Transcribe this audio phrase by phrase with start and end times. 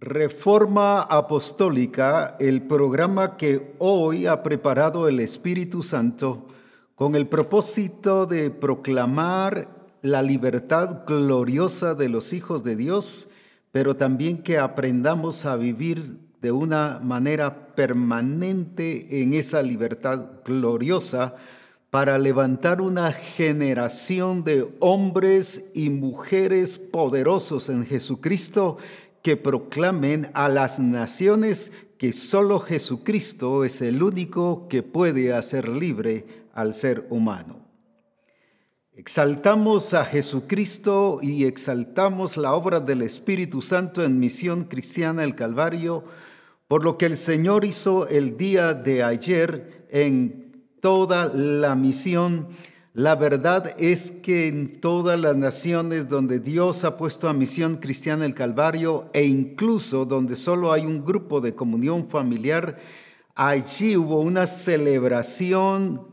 [0.00, 6.46] Reforma Apostólica, el programa que hoy ha preparado el Espíritu Santo
[6.94, 9.68] con el propósito de proclamar
[10.00, 13.28] la libertad gloriosa de los hijos de Dios,
[13.72, 21.34] pero también que aprendamos a vivir de una manera permanente en esa libertad gloriosa
[21.90, 28.78] para levantar una generación de hombres y mujeres poderosos en Jesucristo
[29.22, 36.46] que proclamen a las naciones que solo Jesucristo es el único que puede hacer libre
[36.54, 37.60] al ser humano.
[38.94, 46.04] Exaltamos a Jesucristo y exaltamos la obra del Espíritu Santo en Misión Cristiana el Calvario,
[46.68, 52.48] por lo que el Señor hizo el día de ayer en toda la misión
[52.92, 58.26] la verdad es que en todas las naciones donde Dios ha puesto a misión cristiana
[58.26, 62.78] el Calvario e incluso donde solo hay un grupo de comunión familiar,
[63.36, 66.08] allí hubo una celebración,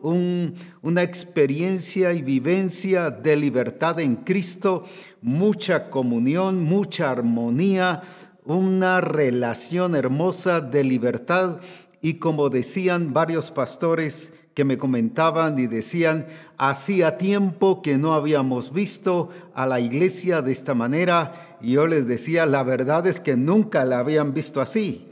[0.84, 4.86] una experiencia y vivencia de libertad en Cristo,
[5.20, 8.04] mucha comunión, mucha armonía,
[8.46, 11.60] una relación hermosa de libertad.
[12.02, 16.26] Y como decían varios pastores, que me comentaban y decían,
[16.58, 22.08] hacía tiempo que no habíamos visto a la iglesia de esta manera, y yo les
[22.08, 25.10] decía, la verdad es que nunca la habían visto así.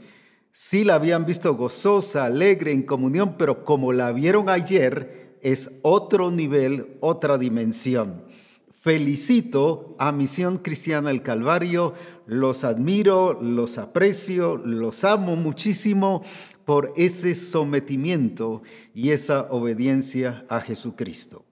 [0.50, 6.32] Sí la habían visto gozosa, alegre, en comunión, pero como la vieron ayer, es otro
[6.32, 8.24] nivel, otra dimensión.
[8.80, 11.94] Felicito a Misión Cristiana el Calvario,
[12.26, 16.24] los admiro, los aprecio, los amo muchísimo
[16.66, 21.44] por ese sometimiento y esa obediencia a Jesucristo.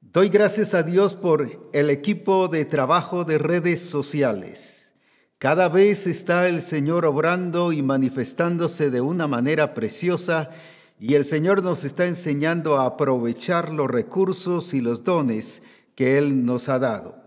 [0.00, 4.92] Doy gracias a Dios por el equipo de trabajo de redes sociales.
[5.38, 10.50] Cada vez está el Señor obrando y manifestándose de una manera preciosa
[10.98, 15.62] y el Señor nos está enseñando a aprovechar los recursos y los dones
[15.94, 17.22] que Él nos ha dado.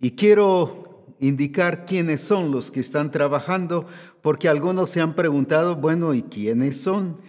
[0.00, 3.86] Y quiero indicar quiénes son los que están trabajando,
[4.24, 7.20] porque algunos se han preguntado, bueno, ¿y quiénes son?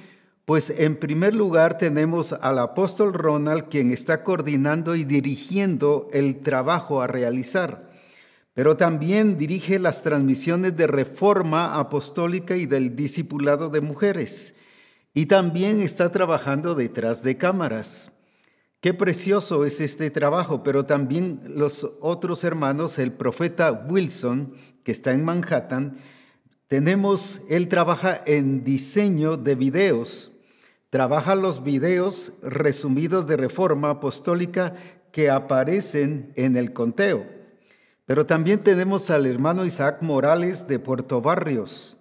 [0.45, 7.01] Pues en primer lugar tenemos al apóstol Ronald, quien está coordinando y dirigiendo el trabajo
[7.01, 7.91] a realizar,
[8.53, 14.55] pero también dirige las transmisiones de reforma apostólica y del discipulado de mujeres,
[15.13, 18.13] y también está trabajando detrás de cámaras.
[18.79, 24.53] Qué precioso es este trabajo, pero también los otros hermanos, el profeta Wilson,
[24.85, 25.97] que está en Manhattan,
[26.67, 30.31] tenemos, él trabaja en diseño de videos,
[30.89, 34.75] trabaja los videos resumidos de reforma apostólica
[35.11, 37.25] que aparecen en el conteo.
[38.05, 41.97] Pero también tenemos al hermano Isaac Morales de Puerto Barrios,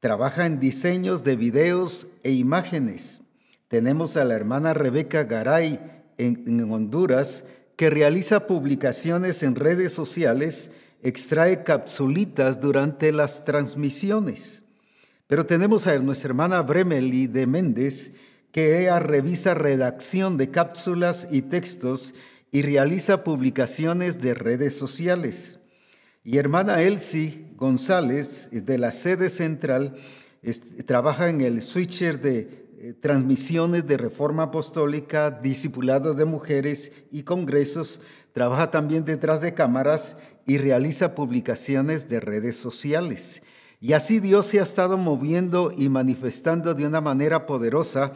[0.00, 3.20] trabaja en diseños de videos e imágenes.
[3.68, 5.78] Tenemos a la hermana Rebeca Garay
[6.18, 7.44] en, Honduras
[7.76, 10.70] que realiza publicaciones en redes sociales,
[11.02, 14.62] extrae capsulitas durante las transmisiones.
[15.26, 18.12] Pero tenemos a nuestra hermana Bremeli de Méndez,
[18.52, 22.14] que ella revisa redacción de cápsulas y textos
[22.50, 25.60] y realiza publicaciones de redes sociales.
[26.24, 29.96] Y hermana Elsie González, de la sede central,
[30.86, 38.00] trabaja en el switcher de eh, transmisiones de reforma apostólica, discipulados de mujeres y congresos,
[38.32, 43.42] trabaja también detrás de cámaras y realiza publicaciones de redes sociales.
[43.80, 48.12] Y así Dios se ha estado moviendo y manifestando de una manera poderosa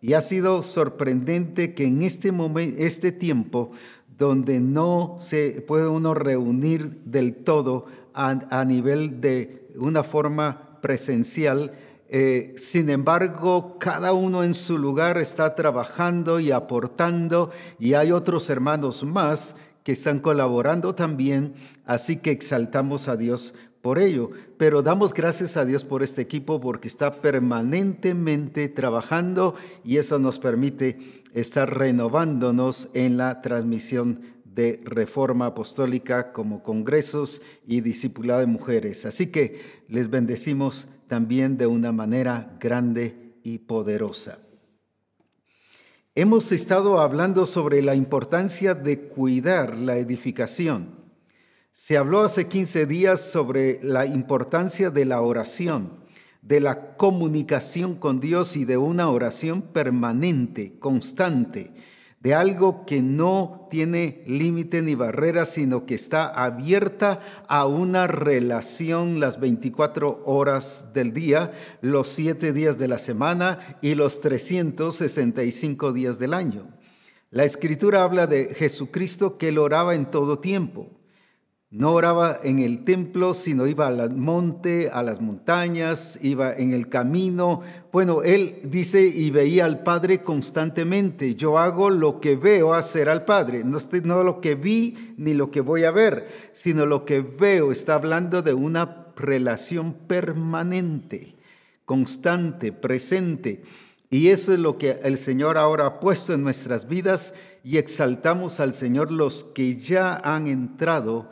[0.00, 3.72] y ha sido sorprendente que en este momento, este tiempo
[4.18, 11.72] donde no se puede uno reunir del todo a, nivel de una forma presencial,
[12.08, 18.48] eh, sin embargo, cada uno en su lugar está trabajando y aportando y hay otros
[18.48, 19.56] hermanos más
[19.86, 21.54] que están colaborando también,
[21.84, 24.32] así que exaltamos a Dios por ello.
[24.56, 29.54] Pero damos gracias a Dios por este equipo porque está permanentemente trabajando
[29.84, 37.80] y eso nos permite estar renovándonos en la transmisión de reforma apostólica como congresos y
[37.80, 39.06] discipulado de mujeres.
[39.06, 44.45] Así que les bendecimos también de una manera grande y poderosa.
[46.18, 50.94] Hemos estado hablando sobre la importancia de cuidar la edificación.
[51.72, 56.06] Se habló hace 15 días sobre la importancia de la oración,
[56.40, 61.74] de la comunicación con Dios y de una oración permanente, constante,
[62.20, 69.20] de algo que no tiene límite ni barrera, sino que está abierta a una relación
[69.20, 71.52] las 24 horas del día,
[71.82, 76.68] los 7 días de la semana y los 365 días del año.
[77.30, 80.95] La escritura habla de Jesucristo que él oraba en todo tiempo.
[81.70, 86.88] No oraba en el templo, sino iba al monte, a las montañas, iba en el
[86.88, 87.60] camino.
[87.90, 91.34] Bueno, él dice y veía al Padre constantemente.
[91.34, 93.64] Yo hago lo que veo hacer al Padre.
[93.64, 97.72] No, no lo que vi ni lo que voy a ver, sino lo que veo.
[97.72, 101.34] Está hablando de una relación permanente,
[101.84, 103.64] constante, presente.
[104.08, 107.34] Y eso es lo que el Señor ahora ha puesto en nuestras vidas
[107.64, 111.28] y exaltamos al Señor los que ya han entrado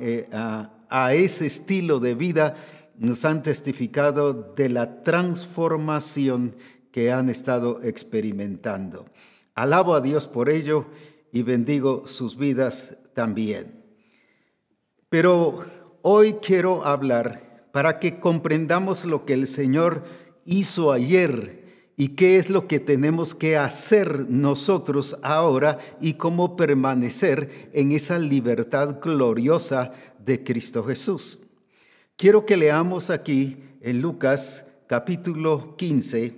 [0.00, 2.56] eh, a, ese estilo de vida
[2.98, 6.56] nos han testificado de la transformación
[6.90, 9.06] que han estado experimentando.
[9.54, 10.86] Alabo a Dios por ello
[11.32, 13.84] y bendigo sus vidas también.
[15.08, 15.64] Pero
[16.02, 20.04] hoy quiero hablar para que comprendamos lo que el Señor
[20.44, 21.65] hizo ayer
[21.96, 28.18] y qué es lo que tenemos que hacer nosotros ahora y cómo permanecer en esa
[28.18, 31.40] libertad gloriosa de Cristo Jesús.
[32.16, 36.34] Quiero que leamos aquí en Lucas capítulo 15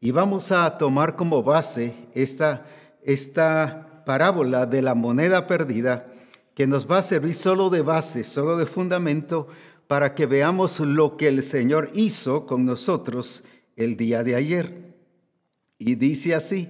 [0.00, 2.66] y vamos a tomar como base esta,
[3.02, 6.12] esta parábola de la moneda perdida
[6.54, 9.46] que nos va a servir solo de base, solo de fundamento
[9.86, 13.44] para que veamos lo que el Señor hizo con nosotros
[13.76, 14.87] el día de ayer.
[15.78, 16.68] Y dice así,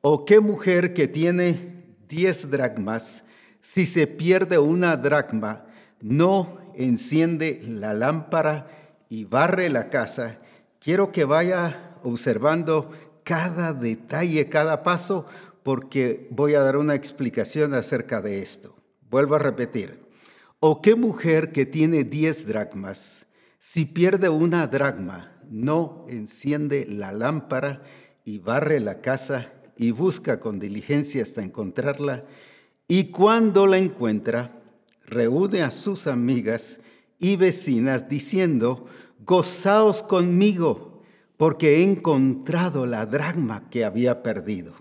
[0.00, 3.24] ¿o qué mujer que tiene diez dracmas,
[3.60, 5.66] si se pierde una dracma,
[6.00, 8.68] no enciende la lámpara
[9.08, 10.40] y barre la casa?
[10.80, 12.90] Quiero que vaya observando
[13.22, 15.26] cada detalle, cada paso,
[15.62, 18.74] porque voy a dar una explicación acerca de esto.
[19.10, 20.00] Vuelvo a repetir.
[20.58, 23.26] ¿O qué mujer que tiene diez dracmas,
[23.58, 27.82] si pierde una dracma, no enciende la lámpara
[28.30, 32.24] y barre la casa y busca con diligencia hasta encontrarla,
[32.86, 34.62] y cuando la encuentra,
[35.04, 36.78] reúne a sus amigas
[37.18, 38.86] y vecinas diciendo,
[39.26, 41.02] gozaos conmigo,
[41.36, 44.74] porque he encontrado la dragma que había perdido.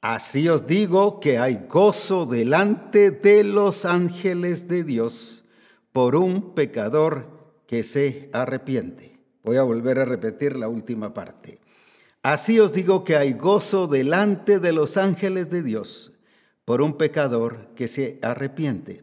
[0.00, 5.44] Así os digo que hay gozo delante de los ángeles de Dios
[5.92, 7.28] por un pecador
[7.66, 9.18] que se arrepiente.
[9.44, 11.61] Voy a volver a repetir la última parte.
[12.22, 16.12] Así os digo que hay gozo delante de los ángeles de Dios
[16.64, 19.02] por un pecador que se arrepiente.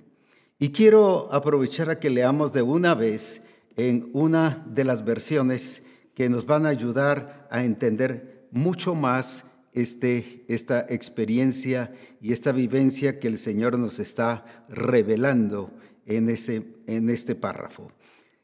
[0.57, 3.41] Y quiero aprovechar a que leamos de una vez
[3.75, 5.83] en una de las versiones
[6.13, 9.43] que nos van a ayudar a entender mucho más
[9.73, 15.71] este, esta experiencia y esta vivencia que el Señor nos está revelando
[16.05, 17.91] en, ese, en este párrafo.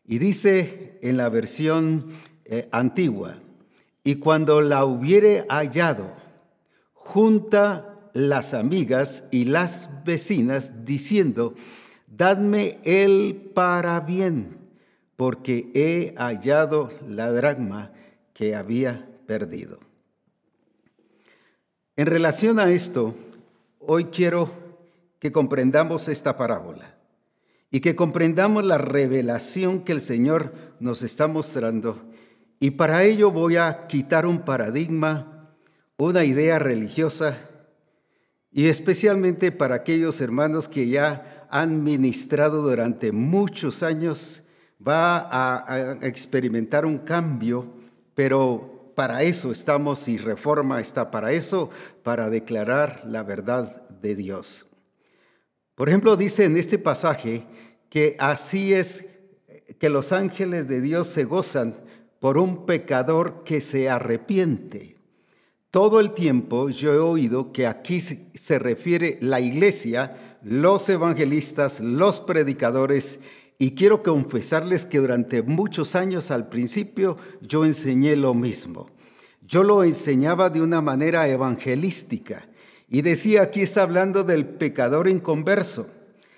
[0.05, 2.07] Y dice en la versión
[2.45, 3.39] eh, antigua,
[4.05, 6.13] y cuando la hubiere hallado,
[6.93, 11.55] junta las amigas y las vecinas, diciendo,
[12.07, 14.59] dadme el para bien,
[15.15, 17.93] porque he hallado la dragma
[18.35, 19.79] que había perdido.
[21.95, 23.15] En relación a esto,
[23.79, 24.51] hoy quiero
[25.17, 26.95] que comprendamos esta parábola
[27.71, 31.99] y que comprendamos la revelación que el Señor nos está mostrando
[32.59, 35.51] y para ello voy a quitar un paradigma,
[35.97, 37.37] una idea religiosa,
[38.51, 44.43] y especialmente para aquellos hermanos que ya han ministrado durante muchos años,
[44.85, 47.73] va a, experimentar un cambio,
[48.13, 51.69] pero para eso estamos y reforma está para eso,
[52.03, 54.65] para declarar la verdad de Dios.
[55.75, 57.43] Por ejemplo, dice en este pasaje
[57.89, 59.05] que así es
[59.79, 61.75] que los ángeles de Dios se gozan
[62.25, 64.95] por un pecador que se arrepiente.
[65.69, 72.19] Todo el tiempo yo he oído que aquí se refiere la iglesia, los evangelistas, los
[72.19, 73.19] predicadores,
[73.59, 78.89] y quiero confesarles que durante muchos años al principio yo enseñé lo mismo.
[79.43, 82.49] Yo lo enseñaba de una manera evangelística
[82.89, 85.91] y decía, aquí está hablando del pecador inconverso.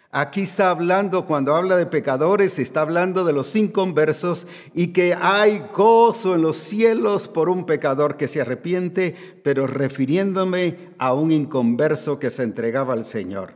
[0.10, 5.62] Aquí está hablando, cuando habla de pecadores, está hablando de los inconversos y que hay
[5.76, 12.20] gozo en los cielos por un pecador que se arrepiente, pero refiriéndome a un inconverso
[12.20, 13.56] que se entregaba al Señor.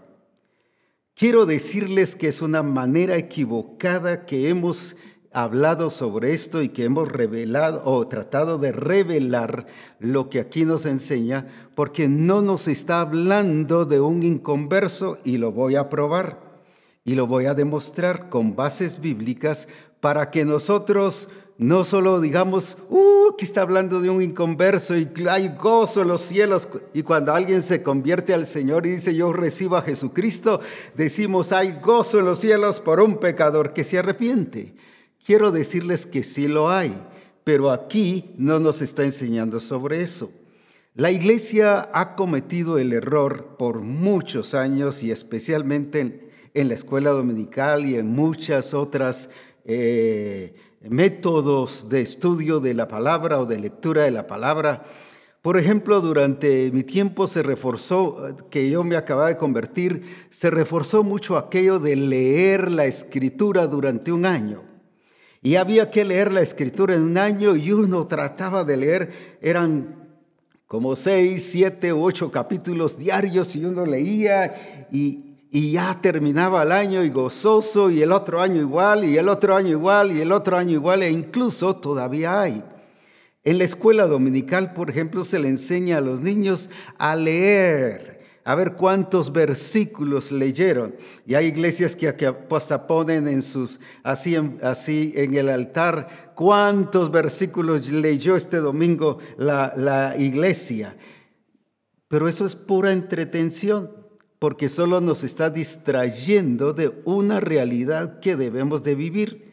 [1.15, 4.97] Quiero decirles que es una manera equivocada que hemos
[5.31, 9.67] hablado sobre esto y que hemos revelado o tratado de revelar
[9.99, 11.47] lo que aquí nos enseña,
[11.81, 16.39] porque no nos está hablando de un inconverso y lo voy a probar
[17.03, 19.67] y lo voy a demostrar con bases bíblicas
[19.99, 25.55] para que nosotros no solo digamos, uh, aquí está hablando de un inconverso y hay
[25.59, 26.67] gozo en los cielos.
[26.93, 30.61] Y cuando alguien se convierte al Señor y dice, yo recibo a Jesucristo,
[30.95, 34.75] decimos, hay gozo en los cielos por un pecador que se arrepiente.
[35.25, 36.93] Quiero decirles que sí lo hay,
[37.43, 40.31] pero aquí no nos está enseñando sobre eso.
[40.95, 47.85] La iglesia ha cometido el error por muchos años y especialmente en, la escuela dominical
[47.85, 49.29] y en muchas otras
[49.63, 54.83] eh, métodos de estudio de la palabra o de lectura de la palabra.
[55.41, 61.03] Por ejemplo, durante mi tiempo se reforzó, que yo me acababa de convertir, se reforzó
[61.03, 64.63] mucho aquello de leer la escritura durante un año.
[65.41, 70.01] Y había que leer la escritura en un año y uno trataba de leer, eran
[70.71, 77.03] como seis, siete ocho capítulos diarios y uno leía y, y ya terminaba el año
[77.03, 80.55] y gozoso y el otro año igual y el otro año igual y el otro
[80.55, 82.63] año igual e incluso todavía hay.
[83.43, 88.55] En la escuela dominical, por ejemplo, se le enseña a los niños a leer a
[88.55, 90.95] ver cuántos versículos leyeron.
[91.25, 97.11] Y hay iglesias que, hasta ponen en sus, así en, así en el altar, cuántos
[97.11, 100.95] versículos leyó este domingo la, la iglesia.
[102.07, 103.91] Pero eso es pura entretención,
[104.39, 109.50] porque solo nos está distrayendo de una realidad que debemos de vivir.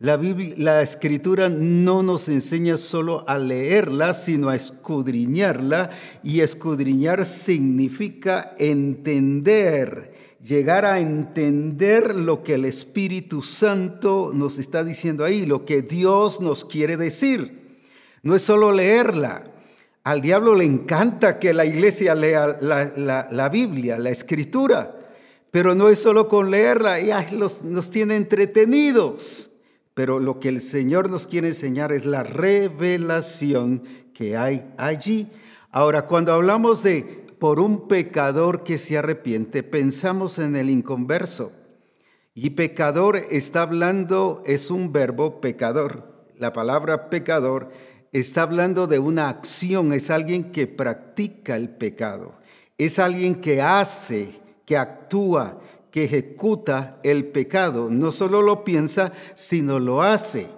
[0.00, 5.90] La, escritura no nos enseña solo a leerla, sino a escudriñarla.
[6.22, 15.22] Y escudriñar significa entender, llegar a entender lo que el Espíritu Santo nos está diciendo
[15.22, 17.78] ahí, lo que Dios nos quiere decir.
[18.22, 19.52] No es solo leerla.
[20.02, 24.96] Al diablo le encanta que la iglesia lea la, Biblia, la escritura,
[25.50, 29.49] pero no es solo con leerla, ya nos tiene entretenidos
[29.94, 33.82] pero lo que el Señor nos quiere enseñar es la revelación
[34.14, 35.28] que hay allí.
[35.70, 41.52] Ahora, cuando hablamos de por un pecador que se arrepiente, pensamos en el inconverso.
[42.34, 46.26] Y pecador está hablando, es un verbo pecador.
[46.36, 47.70] La palabra pecador
[48.12, 52.34] está hablando de una acción, es alguien que practica el pecado,
[52.78, 55.59] es alguien que hace, que actúa,
[55.90, 57.90] que ejecuta el pecado.
[57.90, 60.48] No solo lo piensa, sino lo hace,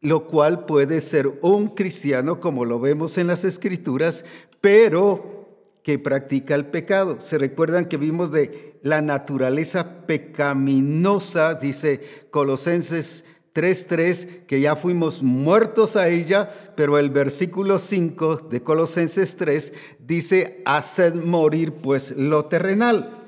[0.00, 4.24] lo cual puede ser un cristiano, como lo vemos en las escrituras,
[4.60, 5.40] pero
[5.82, 7.20] que practica el pecado.
[7.20, 12.00] Se recuerdan que vimos de la naturaleza pecaminosa, dice
[12.30, 13.24] Colosenses
[13.54, 20.62] 3.3, que ya fuimos muertos a ella, pero el versículo 5 de Colosenses 3 dice,
[20.64, 23.19] haced morir pues lo terrenal.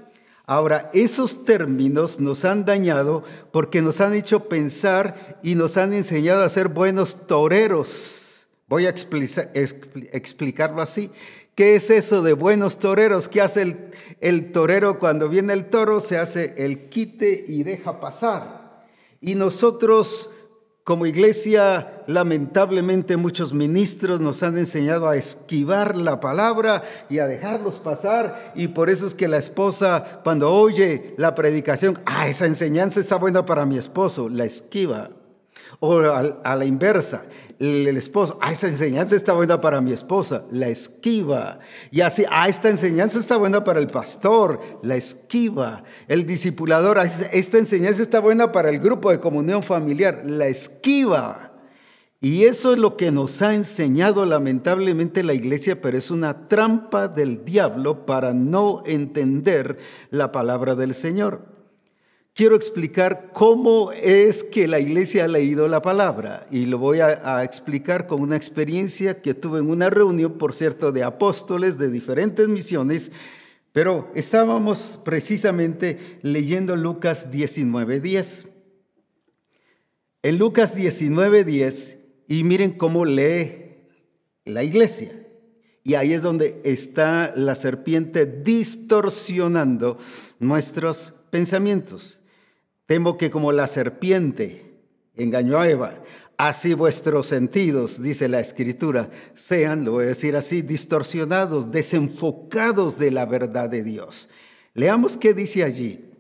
[0.53, 6.45] Ahora, esos términos nos han dañado porque nos han hecho pensar y nos han enseñado
[6.45, 8.47] a ser buenos toreros.
[8.69, 11.11] Voy a explicarlo así.
[11.55, 13.29] ¿Qué es eso de buenos toreros?
[13.29, 13.79] ¿Qué hace
[14.21, 16.03] el, torero cuando viene el toro?
[16.03, 18.85] Se hace el quite y deja pasar.
[19.23, 20.29] Y nosotros
[20.85, 27.77] como iglesia, lamentablemente muchos ministros nos han enseñado a esquivar la palabra y a dejarlos
[27.77, 32.99] pasar y por eso es que la esposa cuando oye la predicación, ah, esa enseñanza
[32.99, 35.11] está buena para mi esposo, la esquiva.
[35.85, 37.25] O a, la inversa,
[37.59, 41.59] el, esposo, ah, esa enseñanza está buena para mi esposa, la esquiva.
[41.91, 45.83] Y así, ah, esta enseñanza está buena para el pastor, la esquiva.
[46.07, 51.51] El discipulador, ah, esta enseñanza está buena para el grupo de comunión familiar, la esquiva.
[52.21, 57.09] Y eso es lo que nos ha enseñado lamentablemente la iglesia, pero es una trampa
[57.09, 59.79] del diablo para no entender
[60.11, 61.52] la palabra del Señor
[62.35, 67.45] quiero explicar cómo es que la iglesia ha leído la palabra y lo voy a,
[67.45, 72.49] explicar con una experiencia que tuve en una reunión, por cierto, de apóstoles de diferentes
[72.49, 73.11] misiones,
[73.73, 78.47] pero estábamos precisamente leyendo Lucas 19.10.
[80.25, 81.97] En Lucas 19.10,
[82.29, 83.89] y miren cómo lee
[84.45, 85.19] la iglesia.
[85.85, 89.99] Y ahí es donde está la serpiente distorsionando
[90.39, 92.22] nuestros pensamientos.
[92.87, 94.75] Temo que como la serpiente
[95.15, 95.95] engañó a Eva,
[96.37, 103.11] así vuestros sentidos, dice la escritura, sean, lo voy a decir así, distorsionados, desenfocados de
[103.11, 104.29] la verdad de Dios.
[104.75, 106.11] Leamos qué dice allí,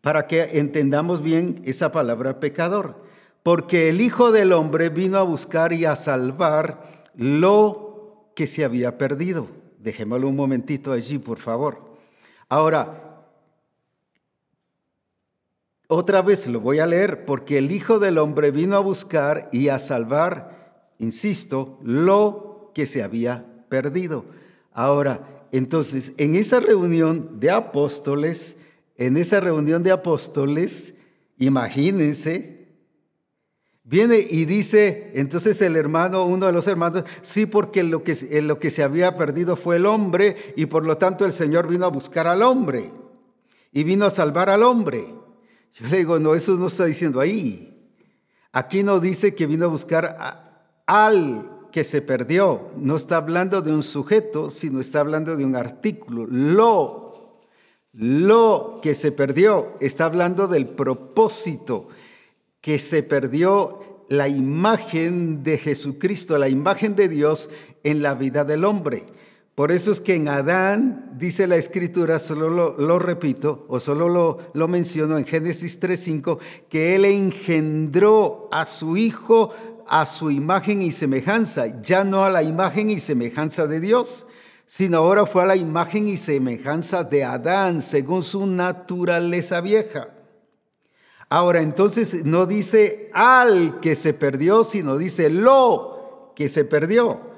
[0.00, 3.02] para que entendamos bien esa palabra pecador.
[3.42, 8.96] porque el Hijo del Hombre vino a buscar y a salvar lo que se había
[8.96, 9.48] perdido.
[9.78, 11.94] Dejémoslo un momentito allí, por favor.
[12.48, 13.03] Ahora,
[15.86, 19.68] otra vez lo voy a leer, porque el Hijo del Hombre vino a buscar y
[19.68, 24.24] a salvar, insisto, lo que se había perdido.
[24.72, 28.56] Ahora, entonces, en esa reunión de apóstoles,
[28.96, 30.94] en esa reunión de apóstoles,
[31.38, 32.68] imagínense,
[33.84, 38.58] viene y dice, entonces el hermano, uno de los hermanos, sí, porque lo que, lo
[38.58, 41.90] que se había perdido fue el hombre y por lo tanto el Señor vino a
[41.90, 42.90] buscar al hombre
[43.70, 45.04] y vino a salvar al hombre.
[45.74, 47.70] Yo le digo, no, eso no está diciendo ahí.
[48.52, 52.70] Aquí no dice que vino a buscar al que se perdió.
[52.76, 56.26] No está hablando de un sujeto, sino está hablando de un artículo.
[56.28, 57.04] Lo
[57.96, 61.88] lo que se perdió, está hablando del propósito,
[62.60, 67.48] que se perdió la imagen de Jesucristo, la imagen de Dios
[67.84, 69.04] en la vida del hombre.
[69.54, 74.38] Por eso es que en Adán, dice la escritura, solo lo, repito, o solo lo,
[74.52, 79.54] lo menciono en Génesis 3.5, que él engendró a su hijo
[79.86, 84.26] a su imagen y semejanza, ya no a la imagen y semejanza de Dios
[84.66, 90.08] sino ahora fue a la imagen y semejanza de Adán, según su naturaleza vieja.
[91.28, 97.33] Ahora entonces no dice al que se perdió, sino dice lo que se perdió.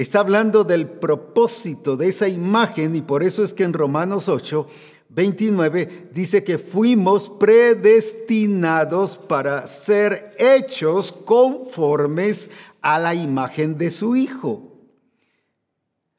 [0.00, 4.66] Está hablando del propósito de esa imagen y por eso es que en Romanos 8,
[5.10, 12.48] 29 dice que fuimos predestinados para ser hechos conformes
[12.80, 14.72] a la imagen de su Hijo.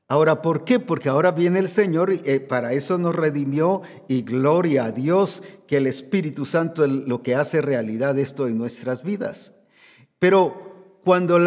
[0.08, 0.80] Ahora, ¿por qué?
[0.80, 5.42] Porque ahora viene el Señor, y eh, para eso nos redimió y gloria a Dios
[5.66, 9.56] que el Espíritu Santo es lo que hace realidad esto en nuestras vidas.
[10.20, 10.71] Pero
[11.04, 11.40] cuando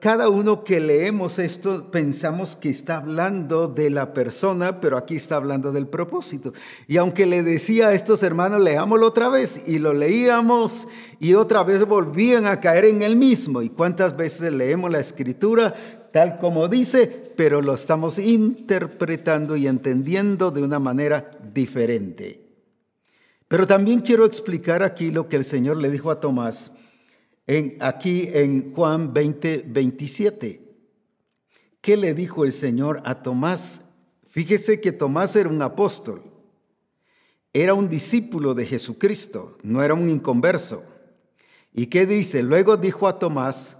[0.00, 5.36] cada uno que leemos esto pensamos que está hablando de la persona, pero aquí está
[5.36, 6.52] hablando del propósito.
[6.88, 10.88] Y aunque le decía a estos hermanos, leámoslo otra vez, y lo leíamos
[11.20, 13.62] y otra vez volvían a caer en el mismo.
[13.62, 17.22] ¿Y cuántas veces leemos la escritura tal como dice?
[17.36, 22.40] pero lo estamos interpretando y entendiendo de una manera diferente.
[23.48, 26.72] Pero también quiero explicar aquí lo que el Señor le dijo a Tomás
[27.80, 30.60] aquí en Juan 20, 27.
[31.80, 33.82] ¿Qué le dijo el Señor a Tomás?
[34.28, 36.22] Fíjese que Tomás era un apóstol,
[37.52, 40.84] era un discípulo de Jesucristo, no era un inconverso.
[41.74, 42.42] ¿Y qué dice?
[42.42, 43.76] Luego dijo a Tomás,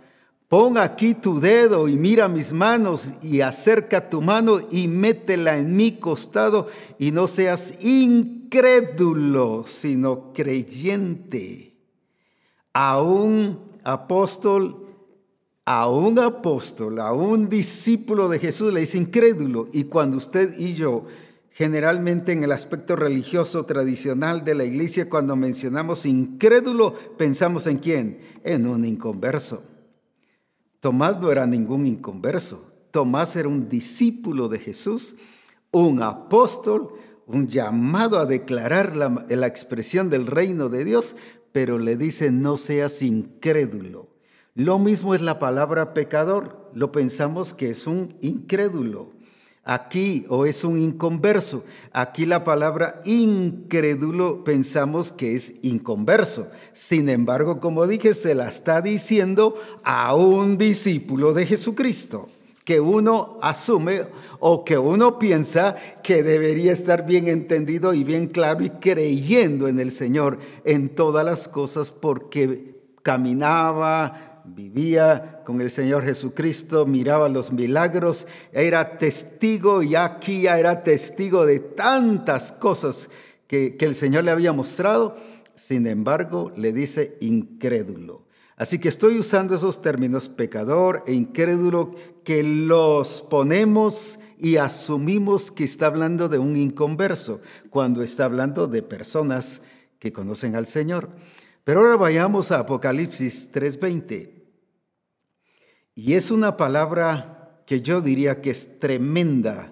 [0.52, 5.74] Pon aquí tu dedo y mira mis manos y acerca tu mano y métela en
[5.74, 11.71] mi costado y no seas incrédulo, sino creyente.
[12.72, 14.86] A un apóstol,
[15.64, 19.68] a un apóstol, a un discípulo de Jesús le dice incrédulo.
[19.72, 21.04] Y cuando usted y yo,
[21.50, 28.20] generalmente en el aspecto religioso tradicional de la iglesia, cuando mencionamos incrédulo, pensamos en quién?
[28.42, 29.62] En un inconverso.
[30.80, 32.72] Tomás no era ningún inconverso.
[32.90, 35.16] Tomás era un discípulo de Jesús,
[35.70, 36.94] un apóstol,
[37.26, 41.14] un llamado a declarar la, la, expresión del reino de Dios,
[41.52, 44.08] pero le dice no seas incrédulo.
[44.54, 46.70] Lo mismo es la palabra pecador.
[46.74, 49.12] Lo pensamos que es un incrédulo
[49.64, 51.64] aquí o es un inconverso.
[51.92, 56.48] Aquí la palabra incrédulo pensamos que es inconverso.
[56.72, 62.28] Sin embargo, como dije, se la está diciendo a un discípulo de Jesucristo
[62.64, 64.02] que uno asume
[64.38, 69.80] o que uno piensa que debería estar bien entendido y bien claro y creyendo en
[69.80, 77.52] el Señor en todas las cosas porque caminaba, vivía con el Señor Jesucristo, miraba los
[77.52, 83.08] milagros, era testigo y aquí ya era testigo de tantas cosas
[83.46, 85.16] que, que el Señor le había mostrado.
[85.54, 88.22] Sin embargo, le dice incrédulo.
[88.56, 91.92] Así que estoy usando esos términos pecador e incrédulo
[92.24, 98.82] que los ponemos y asumimos que está hablando de un inconverso, cuando está hablando de
[98.82, 99.62] personas
[99.98, 101.10] que conocen al Señor.
[101.64, 104.42] Pero ahora vayamos a Apocalipsis 3:20.
[105.94, 109.71] Y es una palabra que yo diría que es tremenda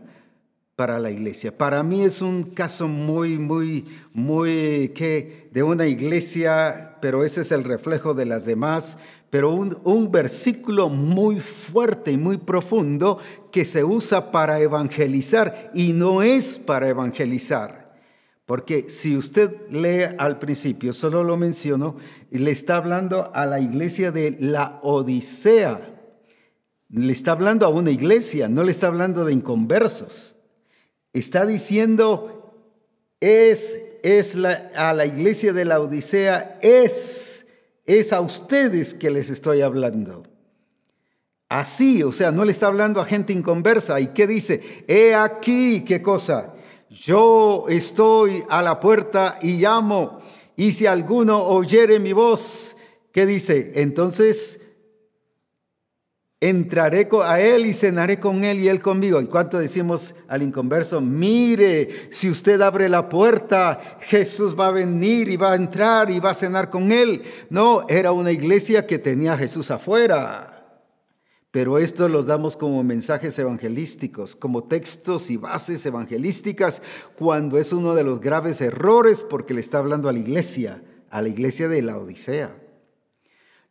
[0.81, 1.55] para la iglesia.
[1.55, 7.53] Para mí es un caso muy, muy, muy que de una iglesia, pero ese es
[7.53, 8.97] el reflejo de las demás,
[9.29, 13.19] pero un, versículo muy fuerte y muy profundo
[13.53, 17.95] que se usa para evangelizar y no es para evangelizar
[18.47, 21.97] Porque si usted lee al principio, solo lo menciono,
[22.31, 25.95] le está hablando a la iglesia de la Odisea.
[26.89, 30.39] Le está hablando a una iglesia, no le está hablando de inconversos.
[31.13, 32.55] Está diciendo,
[33.21, 37.47] es, es la, a la iglesia de la Odisea, es,
[37.85, 40.23] es a ustedes que les estoy hablando.
[41.49, 44.01] Así, o sea, no le está hablando a gente inconversa.
[44.01, 44.85] ¿Y qué dice?
[44.87, 46.55] He aquí, ¿qué cosa?
[46.89, 50.21] Yo estoy a la puerta y llamo,
[50.57, 52.77] y si alguno oyere mi voz,
[53.13, 53.73] ¿qué dice?
[53.75, 54.61] Entonces
[56.41, 59.21] entraré a él y cenaré con él y él conmigo.
[59.21, 61.01] ¿Y cuánto decimos al inconverso?
[61.01, 66.19] Mire, si usted abre la puerta, Jesús va a venir y va a entrar y
[66.19, 67.23] va a cenar con él.
[67.51, 70.57] No, era una iglesia que tenía a Jesús afuera.
[71.51, 76.81] Pero esto los damos como mensajes evangelísticos, como textos y bases evangelísticas,
[77.19, 81.21] cuando es uno de los graves errores porque le está hablando a la iglesia, a
[81.21, 82.57] la iglesia de la Odisea.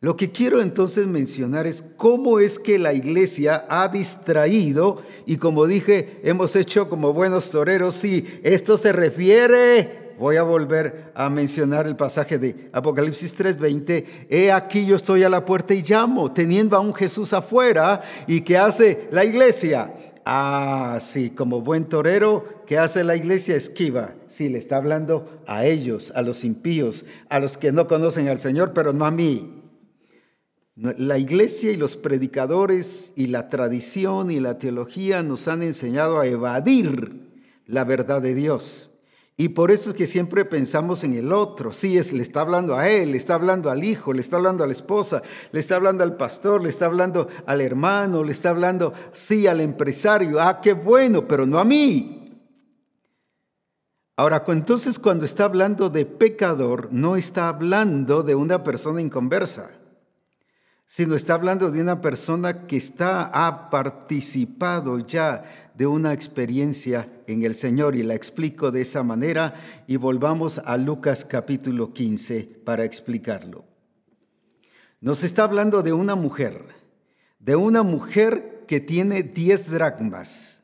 [0.00, 5.66] Lo que quiero entonces mencionar es cómo es que la iglesia ha distraído y como
[5.66, 11.86] dije, hemos hecho como buenos toreros, sí, esto se refiere Voy a volver a mencionar
[11.86, 14.04] el pasaje de Apocalipsis 3:20.
[14.28, 18.02] He aquí yo estoy a la puerta y llamo, teniendo a un Jesús afuera.
[18.26, 19.94] ¿Y qué hace la iglesia?
[20.26, 23.56] Ah, sí, como buen torero, ¿qué hace la iglesia?
[23.56, 24.12] Esquiva.
[24.28, 28.38] Sí, le está hablando a ellos, a los impíos, a los que no conocen al
[28.38, 29.59] Señor, pero no a mí.
[30.80, 36.26] La iglesia y los predicadores y la tradición y la teología nos han enseñado a
[36.26, 37.28] evadir
[37.66, 38.90] la verdad de Dios.
[39.36, 41.74] Y por eso es que siempre pensamos en el otro.
[41.74, 44.64] Sí, es, le está hablando a él, le está hablando al hijo, le está hablando
[44.64, 45.20] a la esposa,
[45.52, 49.60] le está hablando al pastor, le está hablando al hermano, le está hablando, sí, al
[49.60, 50.40] empresario.
[50.40, 52.42] Ah, qué bueno, pero no a mí.
[54.16, 59.70] Ahora, entonces cuando está hablando de pecador, no está hablando de una persona inconversa,
[60.92, 67.44] sino está hablando de una persona que está, ha participado ya de una experiencia en
[67.44, 69.54] el Señor y la explico de esa manera
[69.86, 73.64] y volvamos a Lucas capítulo 15 para explicarlo.
[75.00, 76.64] Nos está hablando de una mujer,
[77.38, 80.60] de una mujer que tiene 10 dracmas.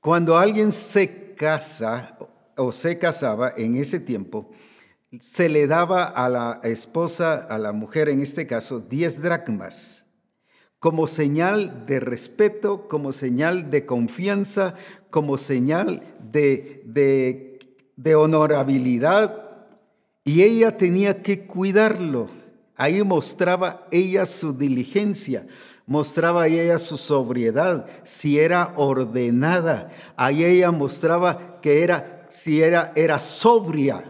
[0.00, 2.18] Cuando alguien se casa
[2.58, 4.50] o se casaba en ese tiempo,
[5.20, 10.06] se le daba a la esposa, a la mujer en este caso, 10 dracmas
[10.78, 14.74] como señal de respeto, como señal de confianza,
[15.10, 17.58] como señal de,
[17.96, 19.42] de, honorabilidad.
[20.24, 22.28] Y ella tenía que cuidarlo.
[22.76, 25.46] Ahí mostraba ella su diligencia,
[25.86, 29.90] mostraba ella su sobriedad, si era ordenada.
[30.14, 34.04] Ahí ella mostraba que era, si era, era sobria.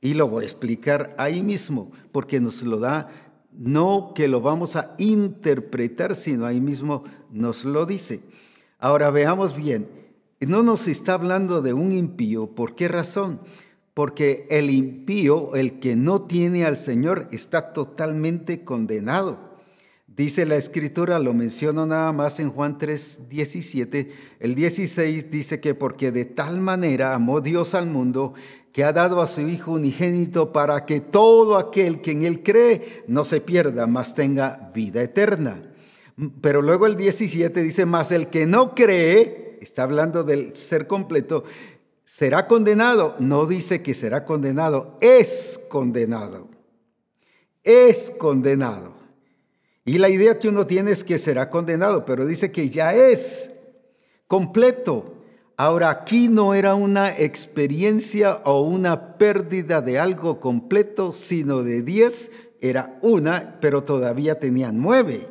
[0.00, 4.76] Y lo voy a explicar ahí mismo, porque nos lo da no que lo vamos
[4.76, 8.20] a interpretar, sino ahí mismo nos lo dice.
[8.78, 9.88] Ahora veamos bien,
[10.40, 13.40] no nos está hablando de un impío, ¿por qué razón?
[13.94, 19.46] Porque el impío, el que no tiene al Señor, está totalmente condenado.
[20.06, 25.74] Dice la escritura, lo menciono nada más en Juan 3, 17, el 16 dice que
[25.74, 28.34] porque de tal manera amó Dios al mundo
[28.76, 33.04] que ha dado a su Hijo unigénito para que todo aquel que en Él cree
[33.08, 35.62] no se pierda, mas tenga vida eterna.
[36.42, 41.44] Pero luego el 17 dice, más el que no cree, está hablando del ser completo,
[42.04, 43.14] será condenado.
[43.18, 46.50] No dice que será condenado, es condenado.
[47.64, 48.92] Es condenado.
[49.86, 53.50] Y la idea que uno tiene es que será condenado, pero dice que ya es
[54.26, 55.15] completo.
[55.58, 62.30] Ahora, aquí no era una experiencia o una pérdida de algo completo, sino de diez,
[62.60, 65.26] era una, pero todavía tenía nueve.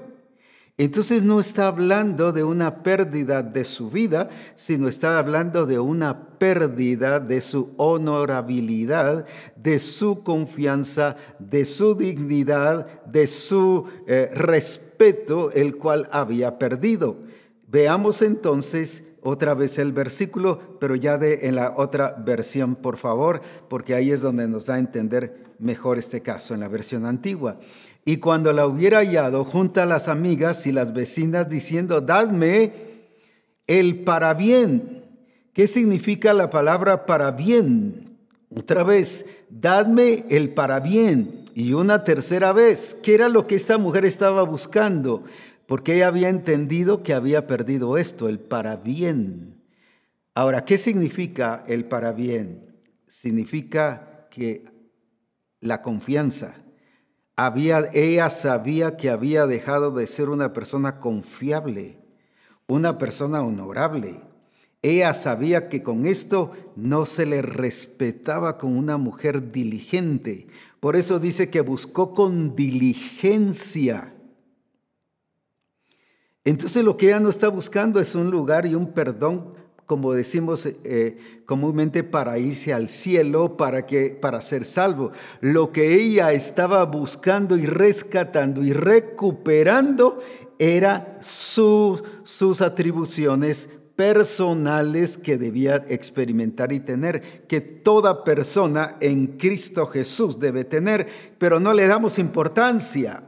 [0.77, 6.37] Entonces no está hablando de una pérdida de su vida, sino está hablando de una
[6.37, 15.77] pérdida de su honorabilidad, de su confianza, de su dignidad, de su eh, respeto, el
[15.77, 17.19] cual había perdido.
[17.67, 23.41] Veamos entonces otra vez el versículo, pero ya de en la otra versión, por favor,
[23.67, 27.59] porque ahí es donde nos da a entender mejor este caso, en la versión antigua.
[28.05, 32.71] Y cuando la hubiera hallado, junta a las amigas y las vecinas diciendo, dadme
[33.65, 35.03] el para bien.
[35.53, 38.19] ¿Qué significa la palabra para bien?
[38.55, 41.45] Otra vez, dadme el para bien.
[41.55, 45.23] Y una tercera vez, ¿qué era lo que esta mujer estaba buscando?
[45.67, 49.61] Porque ella había entendido que había perdido esto, el para bien.
[50.33, 52.65] Ahora, ¿qué significa el para bien?
[53.07, 54.65] significa que
[55.61, 56.55] la confianza.
[57.35, 61.97] Había, ella sabía que había dejado de ser una persona confiable,
[62.67, 64.21] una persona honorable.
[64.81, 70.47] Ella sabía que con esto no se le respetaba como una mujer diligente.
[70.79, 74.14] Por eso dice que buscó con diligencia.
[76.45, 80.65] Entonces lo que ella no está buscando es un lugar y un perdón como decimos
[80.65, 85.11] eh, comúnmente, para irse al cielo, para, que, para ser salvo.
[85.41, 90.21] Lo que ella estaba buscando y rescatando y recuperando
[90.57, 100.39] era sus atribuciones personales que debía experimentar y tener, que toda persona en Cristo Jesús
[100.39, 103.23] debe tener, pero no le damos importancia.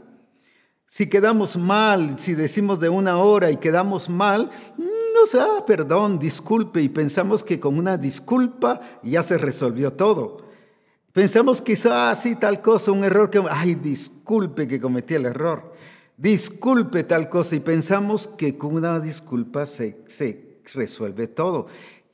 [0.88, 4.50] Si quedamos mal, si decimos de una hora y quedamos mal,
[5.36, 10.46] ah, perdón, disculpe, y pensamos que con una disculpa ya se resolvió todo.
[11.12, 15.74] Pensamos quizá así ah, tal cosa, un error que, ay, disculpe que cometí el error.
[16.16, 21.68] Disculpe tal cosa y pensamos que con una disculpa se, se resuelve todo.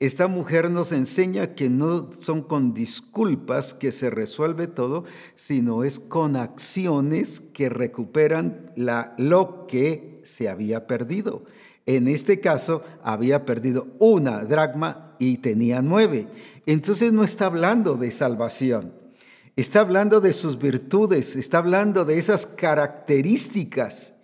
[0.03, 5.05] Esta mujer nos enseña que no son con disculpas que se resuelve todo,
[5.37, 11.45] sino es con acciones que recuperan lo que se había perdido.
[11.85, 16.27] En este caso había perdido una dracma y tenía nueve.
[16.65, 18.91] Entonces no está hablando de salvación.
[19.55, 24.15] Está hablando de sus virtudes, está hablando de esas características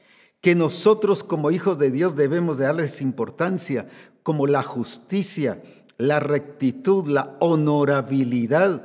[0.42, 3.88] que nosotros como hijos de Dios debemos de darles importancia,
[4.24, 5.62] como la justicia,
[5.98, 8.84] la rectitud, la honorabilidad,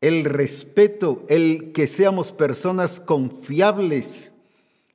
[0.00, 4.32] el respeto, el que seamos personas confiables.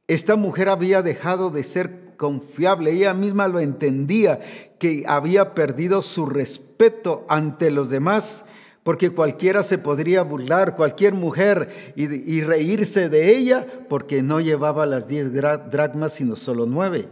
[0.07, 2.91] Esta mujer había dejado de ser confiable.
[2.91, 4.39] Ella misma lo entendía,
[4.77, 8.45] que había perdido su respeto ante los demás,
[8.83, 15.07] porque cualquiera se podría burlar, cualquier mujer, y, reírse de ella, porque no llevaba las
[15.07, 17.07] diez dracmas, sino solo nueve.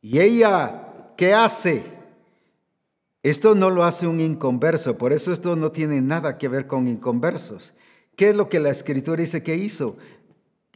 [0.00, 1.84] Y ella, ¿qué hace?
[3.22, 6.86] Esto no lo hace un inconverso, por eso esto no tiene nada que ver con
[6.86, 7.74] inconversos.
[8.16, 9.96] ¿Qué es lo que la escritura dice que hizo?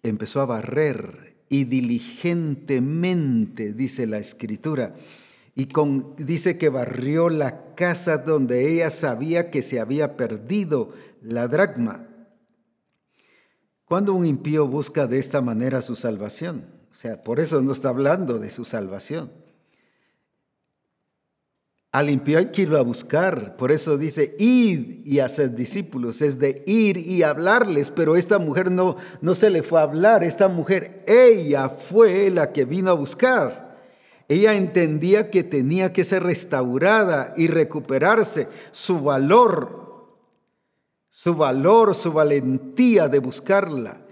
[0.02, 4.94] Empezó a barrer y diligentemente, dice la escritura.
[5.54, 11.46] Y con, dice que barrió la casa donde ella sabía que se había perdido la
[11.46, 12.08] dracma.
[13.85, 17.88] Cuando un impío busca de esta manera su salvación, o sea, por eso no está
[17.88, 19.33] hablando de su salvación.
[21.90, 26.38] Al impío hay que irlo a buscar, por eso dice ir y hacer discípulos, es
[26.38, 30.48] de ir y hablarles, pero esta mujer no, no se le fue a hablar, esta
[30.48, 33.81] mujer, ella fue la que vino a buscar.
[34.28, 40.16] Ella entendía que tenía que ser restaurada y recuperarse su valor,
[41.11, 44.02] su valor, su valentía de buscarla.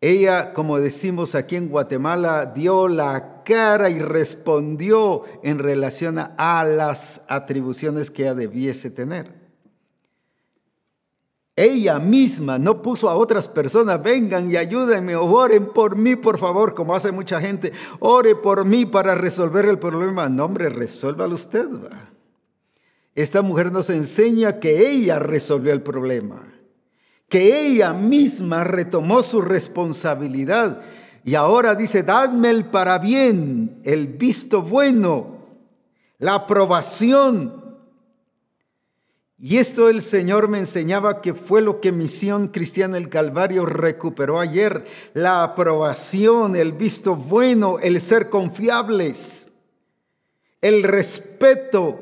[0.00, 7.20] Ella, como decimos aquí en Guatemala, dio la cara y respondió en relación a, las
[7.26, 9.32] atribuciones que ella debiese tener.
[11.56, 16.76] Ella misma no puso a otras personas, vengan y ayúdenme, oren por mí, por favor,
[16.76, 20.28] como hace mucha gente, ore por mí para resolver el problema.
[20.28, 21.66] No, hombre, resuélvalo usted.
[23.16, 26.57] Esta mujer nos enseña que ella resolvió el problema
[27.28, 30.80] que ella misma retomó su responsabilidad
[31.24, 35.36] y ahora dice, dadme el para bien, el visto bueno,
[36.16, 37.76] la aprobación.
[39.38, 44.40] Y esto el Señor me enseñaba que fue lo que Misión Cristiana el Calvario recuperó
[44.40, 49.48] ayer, la aprobación, el visto bueno, el ser confiables,
[50.62, 52.00] el respeto,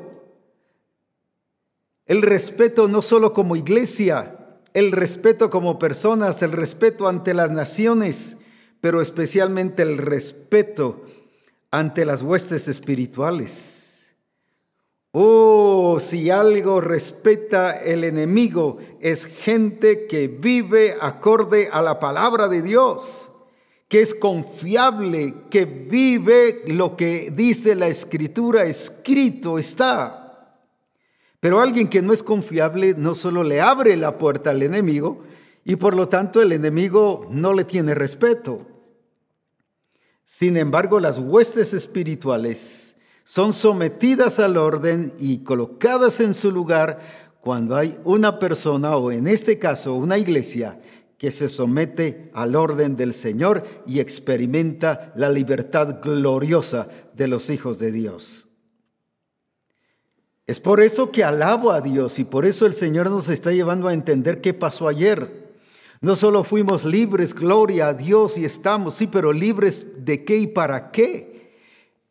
[2.05, 4.36] el respeto no solo como iglesia,
[4.77, 8.37] el respeto como personas, el respeto ante las naciones,
[8.79, 11.01] pero especialmente el respeto
[11.71, 14.13] ante las huestes espirituales.
[15.13, 22.61] Oh, si algo respeta el enemigo, es gente que vive acorde a la palabra de
[22.61, 23.31] Dios,
[23.87, 30.26] que es confiable, que vive lo que dice la escritura, escrito está.
[31.39, 35.23] Pero alguien que no es confiable no solo le abre la puerta al enemigo
[35.63, 38.65] y por lo tanto el enemigo no le tiene respeto.
[40.25, 46.99] Sin embargo, las huestes espirituales son sometidas al orden y colocadas en su lugar
[47.41, 50.81] cuando hay una persona o en este caso una iglesia
[51.17, 57.79] que se somete al orden del Señor y experimenta la libertad gloriosa de los hijos
[57.79, 58.46] de Dios.
[60.47, 63.89] Es por eso que alabo a Dios y por eso el Señor nos está llevando
[63.89, 65.45] a entender qué pasó ayer.
[65.99, 70.47] No solo fuimos libres, gloria a Dios y estamos, sí, pero libres de qué y
[70.47, 71.53] para qué.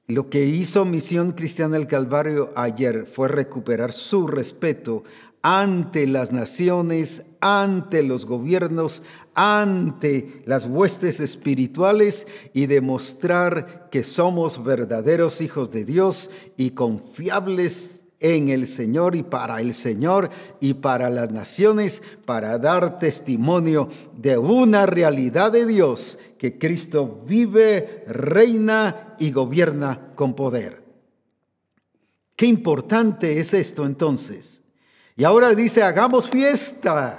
[0.07, 5.03] Lo que hizo Misión Cristiana del Calvario ayer fue recuperar su respeto
[5.41, 9.03] ante las naciones, ante los gobiernos,
[9.35, 18.49] ante las huestes espirituales y demostrar que somos verdaderos hijos de Dios y confiables en
[18.49, 24.87] el Señor y para el Señor y para las naciones, para dar testimonio de una
[24.87, 30.85] realidad de Dios, que Cristo vive, reina y gobierna con poder.
[32.37, 34.63] Qué importante es esto entonces.
[35.17, 37.19] Y ahora dice, hagamos fiesta.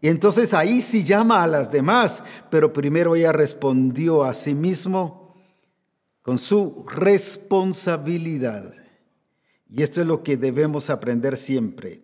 [0.00, 5.36] Y entonces ahí sí llama a las demás, pero primero ella respondió a sí mismo
[6.22, 8.81] con su responsabilidad.
[9.74, 12.02] Y esto es lo que debemos aprender siempre.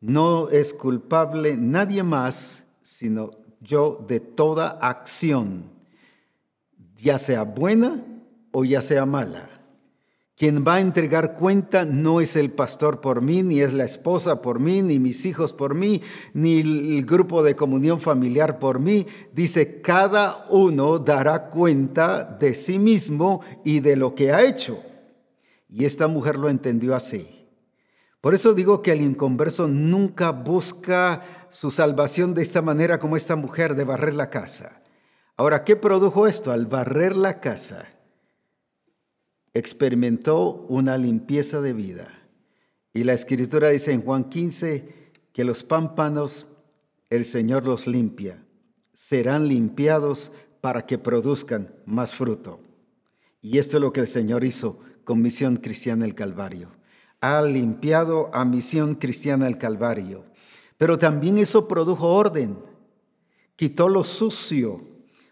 [0.00, 5.64] No es culpable nadie más, sino yo de toda acción,
[6.96, 8.02] ya sea buena
[8.50, 9.50] o ya sea mala.
[10.36, 14.40] Quien va a entregar cuenta no es el pastor por mí, ni es la esposa
[14.40, 16.00] por mí, ni mis hijos por mí,
[16.32, 19.06] ni el grupo de comunión familiar por mí.
[19.34, 24.82] Dice, cada uno dará cuenta de sí mismo y de lo que ha hecho.
[25.72, 27.48] Y esta mujer lo entendió así.
[28.20, 33.36] Por eso digo que el inconverso nunca busca su salvación de esta manera como esta
[33.36, 34.82] mujer de barrer la casa.
[35.36, 36.52] Ahora, ¿qué produjo esto?
[36.52, 37.88] Al barrer la casa,
[39.54, 42.08] experimentó una limpieza de vida.
[42.92, 46.46] Y la escritura dice en Juan 15 que los pámpanos
[47.08, 48.44] el Señor los limpia.
[48.92, 50.30] Serán limpiados
[50.60, 52.60] para que produzcan más fruto.
[53.40, 54.80] Y esto es lo que el Señor hizo
[55.10, 56.68] con Misión Cristiana el Calvario.
[57.20, 60.24] Ha limpiado a Misión Cristiana el Calvario.
[60.78, 62.56] Pero también eso produjo orden.
[63.56, 64.84] Quitó lo sucio,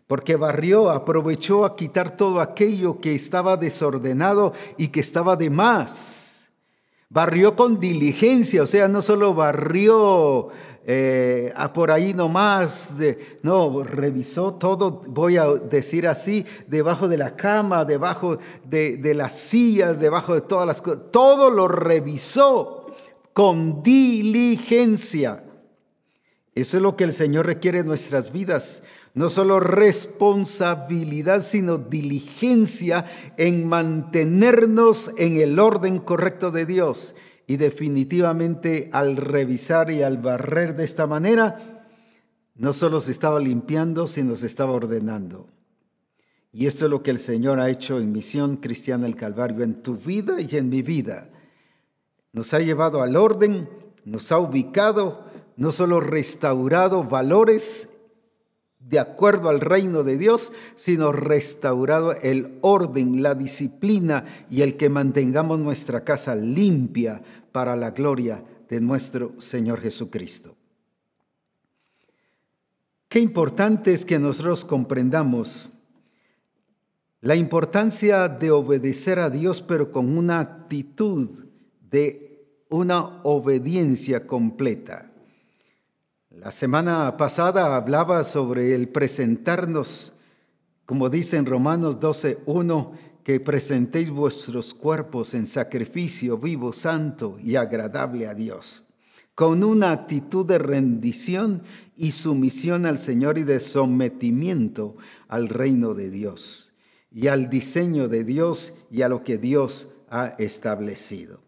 [0.08, 6.48] porque barrió, aprovechó a quitar todo aquello que estaba desordenado y que estaba de más.
[7.08, 10.48] Barrió con diligencia, o sea, no solo barrió
[10.90, 17.36] eh, por ahí nomás, de, no, revisó todo, voy a decir así, debajo de la
[17.36, 22.86] cama, debajo de, de las sillas, debajo de todas las cosas, todo lo revisó
[23.34, 25.44] con diligencia.
[26.54, 33.04] Eso es lo que el Señor requiere en nuestras vidas no solo responsabilidad, sino diligencia
[33.36, 37.16] en mantenernos en el orden correcto de Dios.
[37.48, 41.86] Y definitivamente al revisar y al barrer de esta manera,
[42.54, 45.46] no solo se estaba limpiando, sino se estaba ordenando.
[46.52, 49.82] Y esto es lo que el Señor ha hecho en Misión Cristiana del Calvario, en
[49.82, 51.30] tu vida y en mi vida.
[52.34, 53.66] Nos ha llevado al orden,
[54.04, 55.24] nos ha ubicado,
[55.56, 57.98] no solo restaurado valores
[58.80, 64.88] de acuerdo al reino de Dios, sino restaurado el orden, la disciplina y el que
[64.88, 70.56] mantengamos nuestra casa limpia para la gloria de nuestro Señor Jesucristo.
[73.08, 75.70] Qué importante es que nosotros comprendamos
[77.20, 81.28] la importancia de obedecer a Dios, pero con una actitud
[81.80, 82.28] de
[82.68, 85.10] una obediencia completa.
[86.30, 90.12] La semana pasada hablaba sobre el presentarnos,
[90.84, 92.92] como dice en Romanos 12.1,
[93.28, 98.86] que presentéis vuestros cuerpos en sacrificio vivo, santo y agradable a Dios,
[99.34, 101.62] con una actitud de rendición
[101.94, 104.96] y sumisión al Señor y de sometimiento
[105.28, 106.72] al reino de Dios
[107.12, 111.42] y al diseño de Dios y a lo que Dios ha establecido.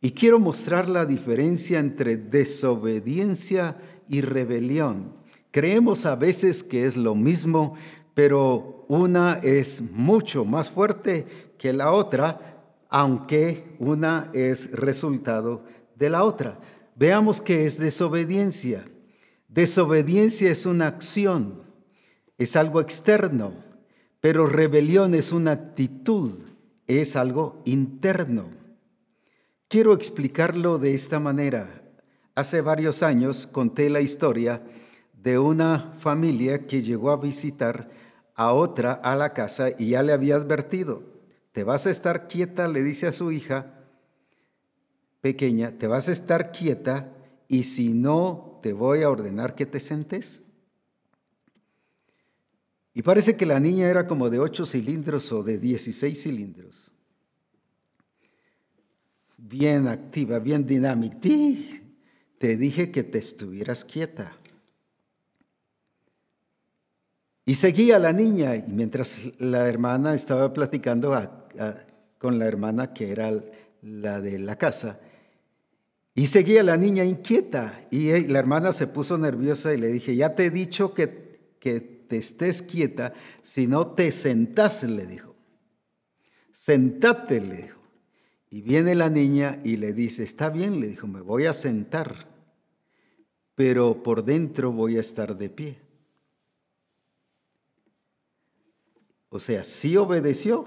[0.00, 3.76] Y quiero mostrar la diferencia entre desobediencia
[4.08, 5.12] y rebelión.
[5.50, 7.74] Creemos a veces que es lo mismo,
[8.18, 15.62] pero una es mucho más fuerte que la otra, aunque una es resultado
[15.94, 16.58] de la otra.
[16.96, 18.84] Veamos qué es desobediencia.
[19.46, 21.62] Desobediencia es una acción,
[22.38, 23.52] es algo externo,
[24.20, 26.32] pero rebelión es una actitud,
[26.88, 28.46] es algo interno.
[29.68, 31.84] Quiero explicarlo de esta manera.
[32.34, 34.60] Hace varios años conté la historia
[35.12, 37.96] de una familia que llegó a visitar
[38.38, 41.02] a otra a la casa y ya le había advertido,
[41.50, 43.74] te vas a estar quieta, le dice a su hija
[45.20, 47.12] pequeña, te vas a estar quieta
[47.48, 50.44] y si no, te voy a ordenar que te sentes.
[52.94, 56.92] Y parece que la niña era como de 8 cilindros o de 16 cilindros.
[59.36, 61.28] bien activa, bien dinámica.
[62.38, 64.37] Te dije que te estuvieras quieta.
[67.48, 71.14] Y seguía la niña, y mientras la hermana estaba platicando
[72.18, 73.42] con la hermana que era
[73.80, 75.00] la de la casa,
[76.14, 80.34] y seguía la niña inquieta, y la hermana se puso nerviosa y le dije, ya
[80.34, 85.34] te he dicho que, que te estés quieta, si no te sentás, le dijo.
[86.52, 87.80] Sentate, le dijo.
[88.50, 92.28] Y viene la niña y le dice, está bien, le dijo, me voy a sentar,
[93.54, 95.87] pero por dentro voy a estar de pie.
[99.30, 100.66] O sea, sí obedeció,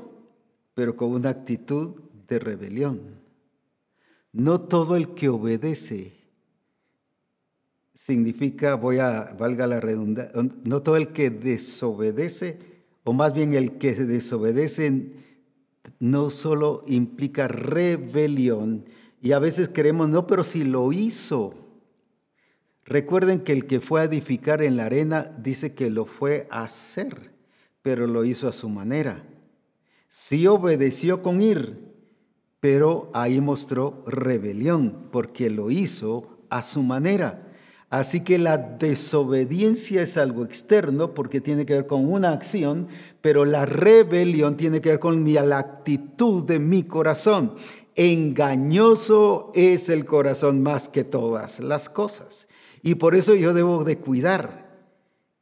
[0.74, 3.20] pero con una actitud de rebelión.
[4.32, 6.14] No todo el que obedece
[7.94, 12.60] significa, voy a, valga la redundancia, no todo el que desobedece,
[13.04, 15.12] o más bien el que se desobedece,
[16.00, 18.86] no solo implica rebelión,
[19.22, 21.54] y a veces creemos, no, pero si lo hizo.
[22.86, 26.64] Recuerden que el que fue a edificar en la arena dice que lo fue a
[26.64, 27.32] hacer
[27.82, 29.24] pero lo hizo a su manera.
[30.08, 31.92] Sí obedeció con ir,
[32.60, 37.48] pero ahí mostró rebelión, porque lo hizo a su manera.
[37.90, 42.88] Así que la desobediencia es algo externo porque tiene que ver con una acción,
[43.22, 47.56] pero la rebelión tiene que ver con la actitud de mi corazón.
[47.96, 52.48] Engañoso es el corazón más que todas las cosas.
[52.82, 54.61] Y por eso yo debo de cuidar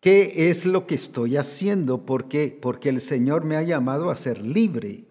[0.02, 2.06] ¿Qué es lo que estoy haciendo?
[2.06, 5.04] Porque, porque el Señor me ha llamado a ser libre.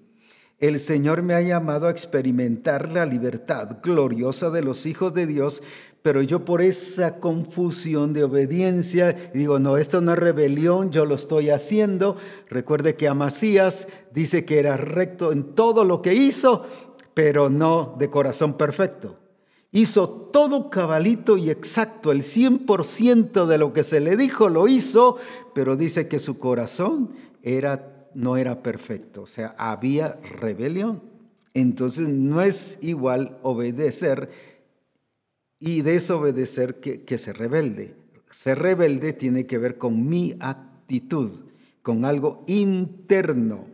[0.59, 5.62] El Señor me ha llamado a experimentar la libertad gloriosa de los hijos de Dios,
[6.01, 11.16] pero yo por esa confusión de obediencia digo, no, esto no es rebelión, yo lo
[11.16, 12.16] estoy haciendo.
[12.49, 16.64] Recuerde que Amasías dice que era recto en todo lo que hizo,
[17.12, 19.18] pero no de corazón perfecto.
[19.70, 25.18] Hizo todo cabalito y exacto, el 100% de lo que se le dijo lo hizo,
[25.54, 27.10] pero dice que su corazón
[27.42, 31.02] era, no era perfecto, o sea, había rebelión.
[31.52, 34.30] Entonces no es igual obedecer
[35.58, 37.94] y desobedecer que, que ser rebelde.
[38.30, 41.30] Ser rebelde tiene que ver con mi actitud,
[41.82, 43.66] con algo interno,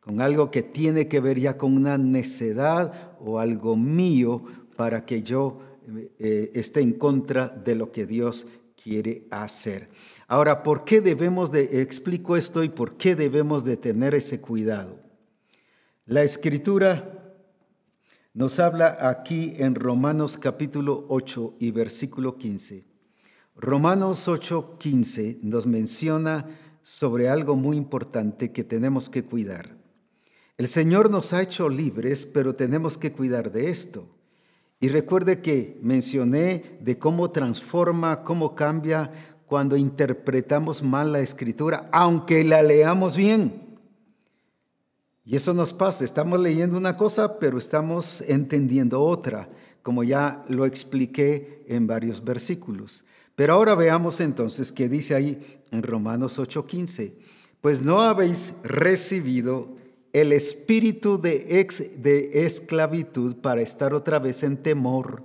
[0.00, 4.44] con algo que tiene que ver ya con una necedad o algo mío
[4.78, 5.58] para que yo
[6.20, 8.46] eh, esté en contra de lo que Dios
[8.80, 9.88] quiere hacer.
[10.28, 15.00] Ahora, ¿por qué debemos de, explico esto y por qué debemos de tener ese cuidado?
[16.06, 17.34] La escritura
[18.34, 22.84] nos habla aquí en Romanos capítulo 8 y versículo 15.
[23.56, 29.76] Romanos 8, 15 nos menciona sobre algo muy importante que tenemos que cuidar.
[30.56, 34.08] El Señor nos ha hecho libres, pero tenemos que cuidar de esto.
[34.80, 39.10] Y recuerde que mencioné de cómo transforma, cómo cambia
[39.46, 43.68] cuando interpretamos mal la escritura, aunque la leamos bien.
[45.24, 49.48] Y eso nos pasa, estamos leyendo una cosa, pero estamos entendiendo otra,
[49.82, 53.04] como ya lo expliqué en varios versículos.
[53.34, 57.12] Pero ahora veamos entonces qué dice ahí en Romanos 8:15.
[57.60, 59.77] Pues no habéis recibido
[60.12, 65.24] el espíritu de, ex, de esclavitud para estar otra vez en temor,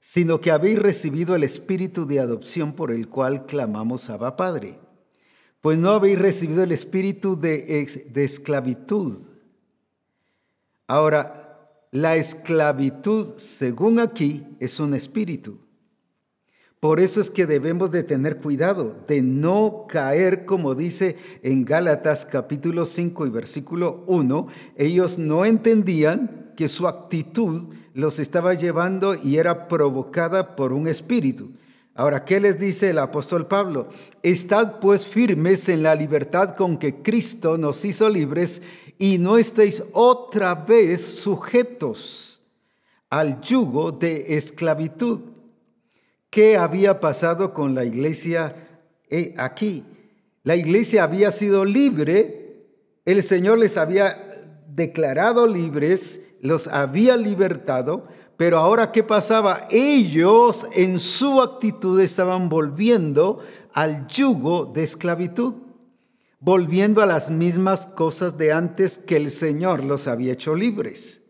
[0.00, 4.78] sino que habéis recibido el espíritu de adopción por el cual clamamos Abba Padre.
[5.60, 9.28] Pues no habéis recibido el espíritu de, de esclavitud.
[10.88, 11.42] Ahora,
[11.92, 15.60] la esclavitud, según aquí, es un espíritu.
[16.82, 22.26] Por eso es que debemos de tener cuidado de no caer, como dice en Gálatas
[22.26, 29.36] capítulo 5 y versículo 1, ellos no entendían que su actitud los estaba llevando y
[29.36, 31.52] era provocada por un espíritu.
[31.94, 33.86] Ahora, ¿qué les dice el apóstol Pablo?
[34.24, 38.60] Estad pues firmes en la libertad con que Cristo nos hizo libres
[38.98, 42.40] y no estéis otra vez sujetos
[43.08, 45.31] al yugo de esclavitud.
[46.32, 48.56] ¿Qué había pasado con la iglesia
[49.10, 49.84] eh, aquí?
[50.44, 52.64] La iglesia había sido libre,
[53.04, 58.06] el Señor les había declarado libres, los había libertado,
[58.38, 59.68] pero ahora ¿qué pasaba?
[59.70, 63.40] Ellos en su actitud estaban volviendo
[63.74, 65.56] al yugo de esclavitud,
[66.40, 71.21] volviendo a las mismas cosas de antes que el Señor los había hecho libres.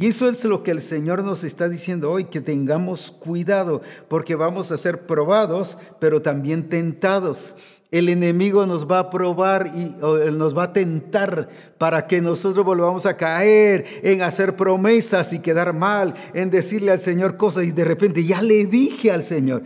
[0.00, 4.36] Y eso es lo que el Señor nos está diciendo hoy, que tengamos cuidado, porque
[4.36, 7.56] vamos a ser probados, pero también tentados.
[7.90, 9.96] el enemigo nos va a probar y
[10.30, 15.72] nos va a tentar para que nosotros volvamos a caer en hacer promesas y quedar
[15.72, 19.64] mal, en decirle al Señor cosas y de repente ya le dije al Señor,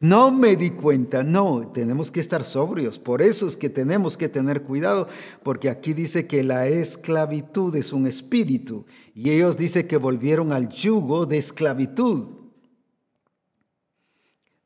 [0.00, 4.30] no me di cuenta, no, tenemos que estar sobrios, por eso es que tenemos que
[4.30, 5.08] tener cuidado,
[5.42, 10.70] porque aquí dice que la esclavitud es un espíritu y ellos dicen que volvieron al
[10.70, 12.28] yugo de esclavitud.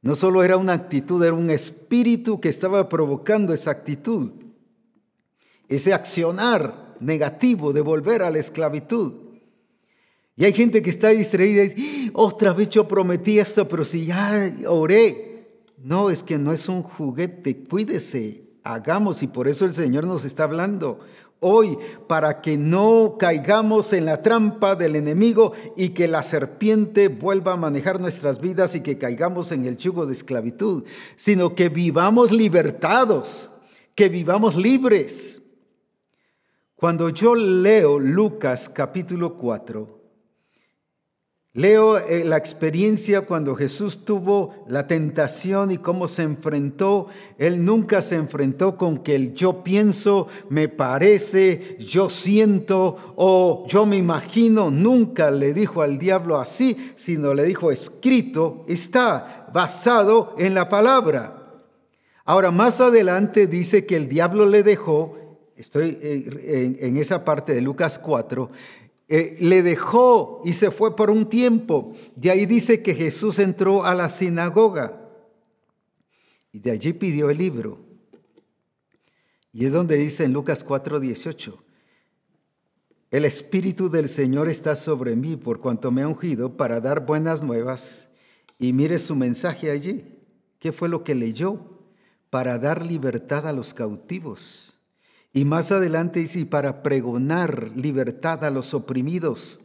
[0.03, 4.33] No solo era una actitud, era un espíritu que estaba provocando esa actitud,
[5.67, 9.24] ese accionar negativo de volver a la esclavitud.
[10.37, 12.13] Y hay gente que está distraída y dice,
[12.57, 15.31] vez yo prometí esto, pero si ya oré.
[15.79, 20.25] No, es que no es un juguete, cuídese, hagamos y por eso el Señor nos
[20.25, 21.01] está hablando
[21.45, 21.77] hoy
[22.07, 27.57] para que no caigamos en la trampa del enemigo y que la serpiente vuelva a
[27.57, 30.85] manejar nuestras vidas y que caigamos en el yugo de esclavitud,
[31.17, 33.51] sino que vivamos libertados,
[33.95, 35.43] que vivamos libres.
[36.77, 40.04] Cuando yo leo Lucas capítulo 4,
[41.57, 47.07] Leo eh, la experiencia cuando Jesús tuvo la tentación y cómo se enfrentó.
[47.39, 53.87] Él nunca se enfrentó con que el yo pienso, me parece, yo siento o yo
[53.87, 54.73] me imagino.
[54.73, 61.41] Nunca le dijo al diablo así, sino le dijo escrito, está basado en la palabra.
[62.25, 65.17] Ahora, más adelante dice que el diablo le dejó,
[65.55, 68.51] estoy eh, en esa parte de Lucas 4,
[69.17, 71.95] eh, le dejó y se fue por un tiempo.
[72.17, 75.09] De ahí dice que Jesús entró a la sinagoga
[76.51, 77.79] y de allí pidió el libro.
[79.53, 81.57] Y es donde dice en Lucas 4:18,
[83.13, 87.41] el Espíritu del Señor está sobre mí por cuanto me ha ungido para dar buenas
[87.41, 88.09] nuevas.
[88.59, 90.05] Y mire su mensaje allí.
[90.59, 91.61] ¿Qué fue lo que leyó?
[92.31, 94.64] Para dar libertad a los cautivos
[95.35, 99.59] y más adelante dice, para pregonar libertad a los oprimidos.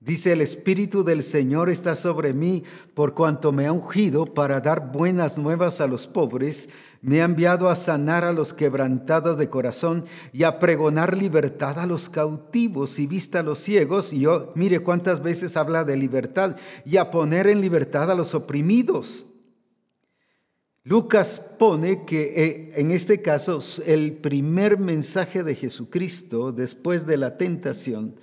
[0.00, 4.92] Dice, el Espíritu del Señor está sobre mí por cuanto me ha ungido para dar
[4.92, 6.70] buenas nuevas a los pobres,
[7.02, 11.86] me ha enviado a sanar a los quebrantados de corazón y a pregonar libertad a
[11.86, 14.14] los cautivos y vista a los ciegos.
[14.14, 18.34] Y yo, mire cuántas veces habla de libertad y a poner en libertad a los
[18.34, 19.26] oprimidos
[20.86, 27.38] Lucas pone que eh, en este caso el primer mensaje de Jesucristo después de la
[27.38, 28.14] tentación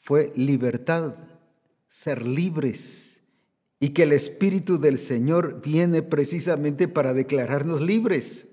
[0.00, 1.14] fue libertad,
[1.86, 3.20] ser libres,
[3.78, 8.47] y que el Espíritu del Señor viene precisamente para declararnos libres.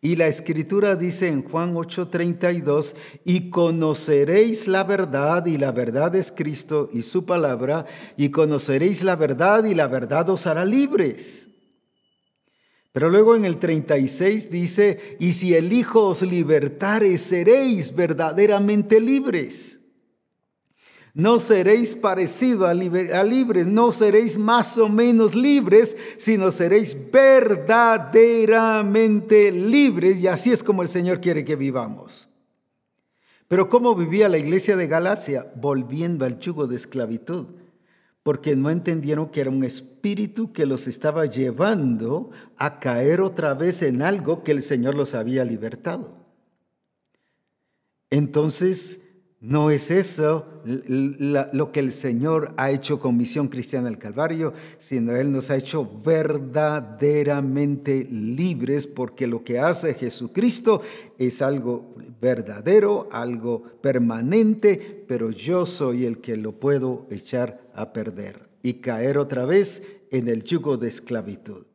[0.00, 2.94] Y la escritura dice en Juan 8:32,
[3.24, 7.86] y conoceréis la verdad, y la verdad es Cristo y su palabra,
[8.16, 11.48] y conoceréis la verdad, y la verdad os hará libres.
[12.92, 19.75] Pero luego en el 36 dice, y si el Hijo os libertare, seréis verdaderamente libres.
[21.16, 30.20] No seréis parecidos a, libres, no seréis más o menos libres, sino seréis verdaderamente libres.
[30.20, 32.28] Y así es como el Señor quiere que vivamos.
[33.48, 35.50] Pero ¿cómo vivía la iglesia de Galacia?
[35.56, 37.46] Volviendo al yugo de esclavitud,
[38.22, 43.80] porque no entendieron que era un espíritu que los estaba llevando a caer otra vez
[43.80, 46.26] en algo que el Señor los había libertado.
[48.10, 49.00] Entonces,
[49.40, 55.14] no es eso lo que el Señor ha hecho con Misión Cristiana del Calvario, sino
[55.14, 60.80] Él nos ha hecho verdaderamente libres porque lo que hace Jesucristo
[61.18, 68.48] es algo verdadero, algo permanente, pero yo soy el que lo puedo echar a perder
[68.62, 71.66] y caer otra vez en el yugo de esclavitud.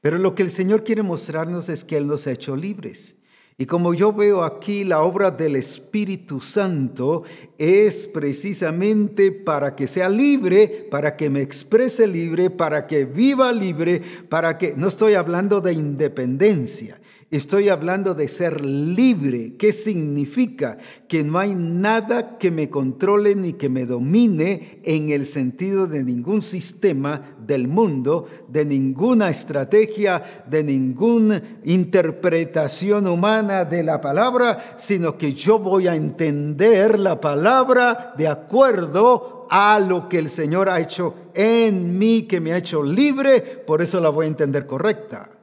[0.00, 3.15] Pero lo que el Señor quiere mostrarnos es que Él nos ha hecho libres.
[3.58, 7.22] Y como yo veo aquí, la obra del Espíritu Santo
[7.56, 14.02] es precisamente para que sea libre, para que me exprese libre, para que viva libre,
[14.28, 19.56] para que, no estoy hablando de independencia, Estoy hablando de ser libre.
[19.56, 20.78] ¿Qué significa?
[21.08, 26.04] Que no hay nada que me controle ni que me domine en el sentido de
[26.04, 35.18] ningún sistema del mundo, de ninguna estrategia, de ninguna interpretación humana de la palabra, sino
[35.18, 40.78] que yo voy a entender la palabra de acuerdo a lo que el Señor ha
[40.78, 45.35] hecho en mí, que me ha hecho libre, por eso la voy a entender correcta.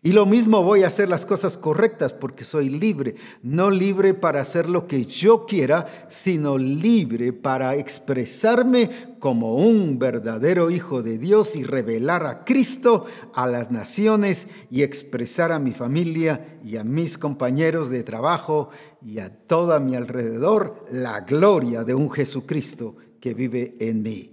[0.00, 4.40] Y lo mismo voy a hacer las cosas correctas porque soy libre, no libre para
[4.40, 11.56] hacer lo que yo quiera, sino libre para expresarme como un verdadero hijo de Dios
[11.56, 17.18] y revelar a Cristo a las naciones y expresar a mi familia y a mis
[17.18, 18.70] compañeros de trabajo
[19.04, 24.32] y a todo mi alrededor la gloria de un Jesucristo que vive en mí.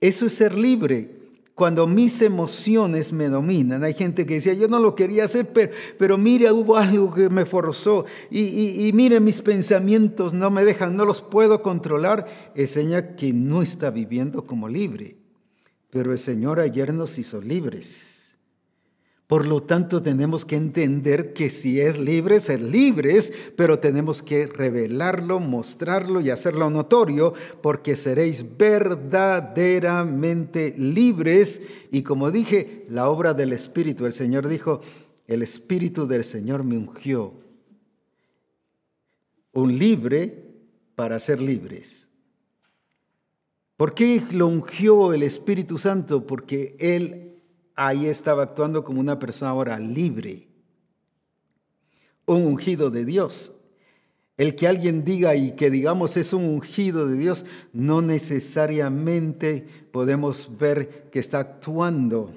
[0.00, 1.21] Eso es ser libre
[1.62, 3.84] cuando mis emociones me dominan.
[3.84, 7.28] Hay gente que decía, yo no lo quería hacer, pero, pero mire, hubo algo que
[7.28, 8.04] me forzó.
[8.32, 12.26] Y, y, mire, mis pensamientos no me dejan, no los puedo controlar.
[12.56, 15.14] Es señal que no está viviendo como libre.
[15.90, 18.11] Pero el Señor ayer nos hizo libres.
[19.32, 24.46] Por lo tanto, tenemos que entender que si es libre, ser libres, pero tenemos que
[24.46, 31.62] revelarlo, mostrarlo y hacerlo notorio, porque seréis verdaderamente libres.
[31.90, 34.82] Y como dije, la obra del Espíritu, el Señor dijo,
[35.26, 37.32] el Espíritu del Señor me ungió.
[39.54, 40.44] Un libre
[40.94, 42.06] para ser libres.
[43.78, 46.26] ¿Por qué lo ungió el Espíritu Santo?
[46.26, 47.31] Porque Él
[47.74, 50.48] ahí estaba actuando como una persona ahora libre,
[52.26, 53.52] un ungido de Dios.
[54.36, 60.58] El que alguien diga y que digamos es un ungido de Dios, no necesariamente podemos
[60.58, 62.34] ver que está actuando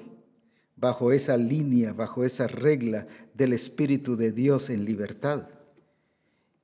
[0.76, 5.48] bajo esa línea, bajo esa regla del Espíritu de Dios en libertad.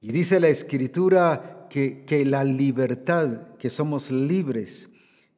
[0.00, 4.90] Y dice la Escritura que, que la libertad, que somos libres,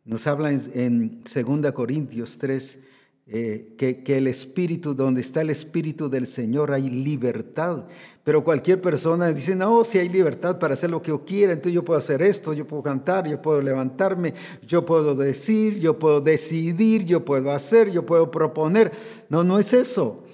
[0.05, 1.23] nos habla en, en
[1.63, 2.79] 2 Corintios 3,
[3.27, 7.87] eh, que, que, el Espíritu, donde está el Espíritu del Señor hay libertad.
[8.23, 11.75] Pero cualquier persona dice, no, si hay libertad para hacer lo que yo quiera, entonces
[11.75, 14.35] yo puedo hacer esto, yo puedo cantar, yo puedo levantarme,
[14.67, 18.93] yo puedo decir, yo puedo decidir, yo puedo hacer, yo puedo proponer.
[19.31, 20.25] No, no es eso.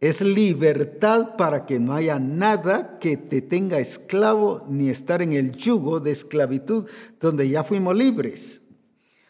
[0.00, 5.52] Es libertad para que no haya nada que te tenga esclavo ni estar en el
[5.52, 6.86] yugo de esclavitud
[7.20, 8.62] donde ya fuimos libres.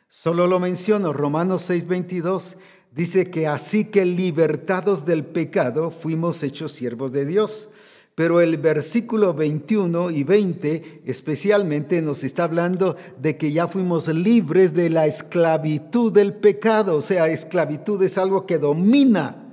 [0.09, 2.57] Solo lo menciono, Romanos 6:22
[2.93, 7.68] dice que así que libertados del pecado fuimos hechos siervos de Dios.
[8.14, 14.74] Pero el versículo 21 y 20 especialmente nos está hablando de que ya fuimos libres
[14.74, 16.97] de la esclavitud del pecado.
[16.97, 19.45] O sea, esclavitud es algo que domina.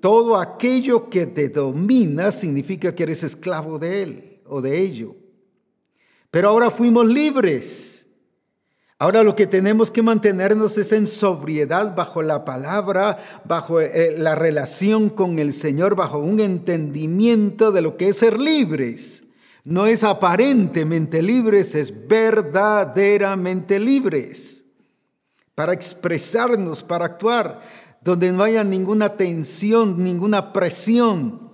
[0.00, 5.14] Todo aquello que te domina significa que eres esclavo de él o de ello.
[6.30, 7.95] Pero ahora fuimos libres.
[8.98, 14.34] Ahora lo que tenemos que mantenernos es en sobriedad bajo la palabra, bajo eh, la
[14.34, 19.24] relación con el Señor, bajo un entendimiento de lo que es ser libres.
[19.64, 24.64] No es aparentemente libres, es verdaderamente libres.
[25.54, 27.60] Para expresarnos, para actuar,
[28.00, 31.45] donde no haya ninguna tensión, ninguna presión,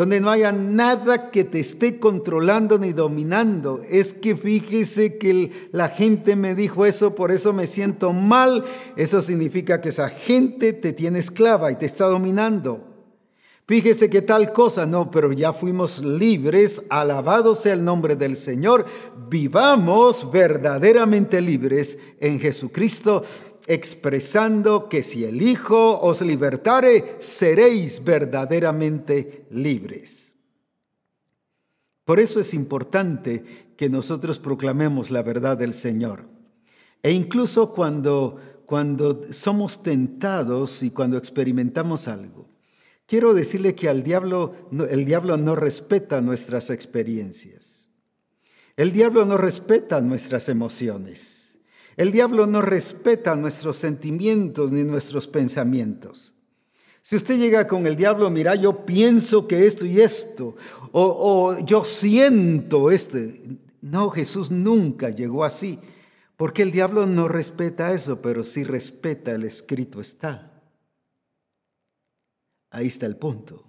[0.00, 3.82] donde no haya nada que te esté controlando ni dominando.
[3.86, 8.64] Es que fíjese que la gente me dijo eso, por eso me siento mal.
[8.96, 12.82] Eso significa que esa gente te tiene esclava y te está dominando.
[13.66, 18.86] Fíjese que tal cosa, no, pero ya fuimos libres, alabado sea el nombre del Señor,
[19.28, 23.22] vivamos verdaderamente libres en Jesucristo
[23.66, 30.34] expresando que si el Hijo os libertare, seréis verdaderamente libres.
[32.04, 36.26] Por eso es importante que nosotros proclamemos la verdad del Señor.
[37.02, 42.48] E incluso cuando, cuando somos tentados y cuando experimentamos algo.
[43.06, 44.54] Quiero decirle que al diablo,
[44.88, 47.90] el diablo no respeta nuestras experiencias.
[48.76, 51.39] El diablo no respeta nuestras emociones.
[52.00, 56.32] El diablo no respeta nuestros sentimientos ni nuestros pensamientos.
[57.02, 60.56] Si usted llega con el diablo, mira, yo pienso que esto y esto,
[60.92, 63.18] o, yo siento esto.
[63.82, 65.78] No, Jesús nunca llegó así,
[66.38, 70.58] porque el diablo no respeta eso, pero sí respeta el escrito está.
[72.70, 73.62] Ahí está el punto.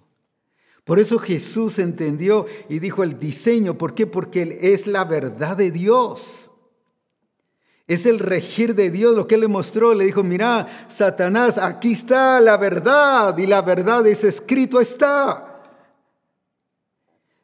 [0.84, 3.76] Por eso Jesús entendió y dijo el diseño.
[3.76, 4.06] ¿Por qué?
[4.06, 6.48] Porque es la verdad de Dios.
[7.92, 9.92] Es el regir de Dios lo que le mostró.
[9.92, 15.60] Le dijo, mira, Satanás, aquí está la verdad y la verdad es escrito está.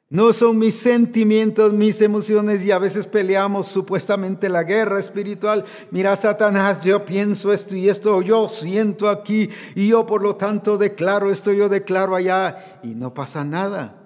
[0.09, 5.67] No son mis sentimientos, mis emociones y a veces peleamos supuestamente la guerra espiritual.
[5.91, 10.79] Mira, Satanás, yo pienso esto y esto, yo siento aquí y yo por lo tanto
[10.79, 14.03] declaro esto, yo declaro allá y no pasa nada.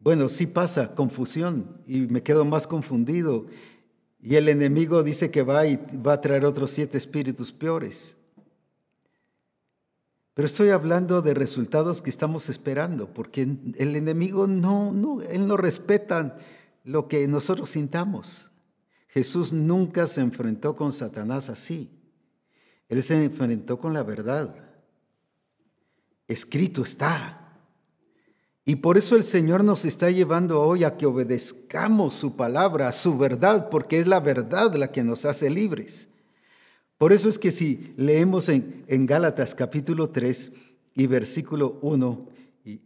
[0.00, 3.46] Bueno, sí pasa confusión y me quedo más confundido
[4.20, 8.16] y el enemigo dice que va y va a traer otros siete espíritus peores.
[10.34, 15.56] Pero estoy hablando de resultados que estamos esperando, porque el enemigo no, no, él no
[15.56, 16.38] respeta
[16.84, 18.50] lo que nosotros sintamos.
[19.08, 21.90] Jesús nunca se enfrentó con Satanás así.
[22.88, 24.54] Él se enfrentó con la verdad.
[26.28, 27.37] Escrito está.
[28.68, 33.16] Y por eso el Señor nos está llevando hoy a que obedezcamos su palabra, su
[33.16, 36.10] verdad, porque es la verdad la que nos hace libres.
[36.98, 40.52] Por eso es que si leemos en, en Gálatas capítulo 3
[40.96, 42.26] y versículo 1,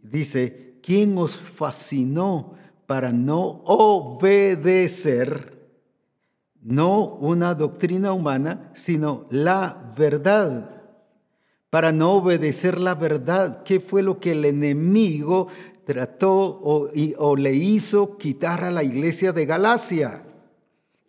[0.03, 2.53] dice, ¿quién os fascinó
[2.87, 5.51] para no obedecer?
[6.61, 10.81] no una doctrina humana, sino la verdad,
[11.69, 13.63] para no obedecer la verdad.
[13.63, 15.49] ¿Qué fue lo que el enemigo
[15.85, 20.23] trató o, le hizo quitar a la iglesia de Galacia?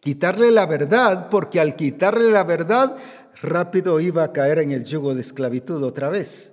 [0.01, 2.97] Quitarle la verdad, porque al quitarle la verdad,
[3.41, 6.53] rápido iba a caer en el yugo de esclavitud otra vez.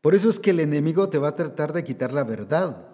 [0.00, 2.92] Por eso es que el enemigo te va a tratar de quitar la verdad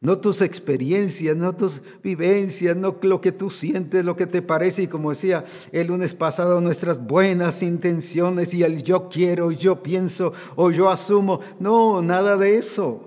[0.00, 4.82] no tus experiencias, no tus vivencias, no lo que tú sientes, lo que te parece.
[4.82, 10.32] Y como decía el lunes pasado, nuestras buenas intenciones y el yo quiero, yo pienso
[10.54, 11.40] o yo asumo.
[11.58, 13.05] No, nada de eso.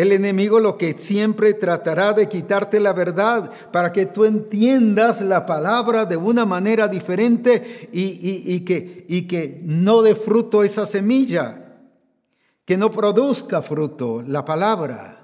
[0.00, 5.44] El enemigo lo que siempre tratará de quitarte la verdad para que tú entiendas la
[5.44, 11.82] palabra de una manera diferente y, que, y que no dé fruto esa semilla,
[12.64, 15.18] que no produzca fruto la palabra.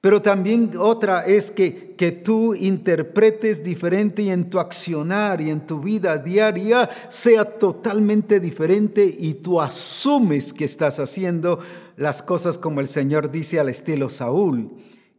[0.00, 5.68] Pero también otra es que, que tú interpretes diferente y en tu accionar y en
[5.68, 11.60] tu vida diaria sea totalmente diferente y tú asumes que estás haciendo
[11.96, 14.70] las cosas como el Señor dice al estilo Saúl,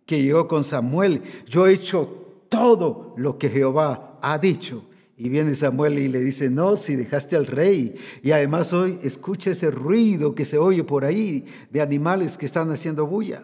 [0.06, 4.86] que llegó con Samuel, yo he hecho todo lo que Jehová ha dicho.
[5.20, 7.96] Y viene Samuel y le dice, no, si dejaste al rey.
[8.22, 12.70] Y además hoy escucha ese ruido que se oye por ahí de animales que están
[12.72, 13.44] haciendo bulla.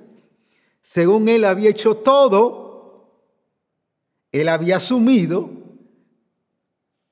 [0.84, 3.10] Según él había hecho todo,
[4.32, 5.50] él había asumido,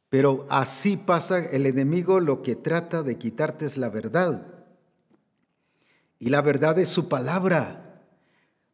[0.10, 4.61] pero así pasa el enemigo, lo que trata de quitarte es la verdad.
[6.22, 7.82] Y la verdad es su palabra.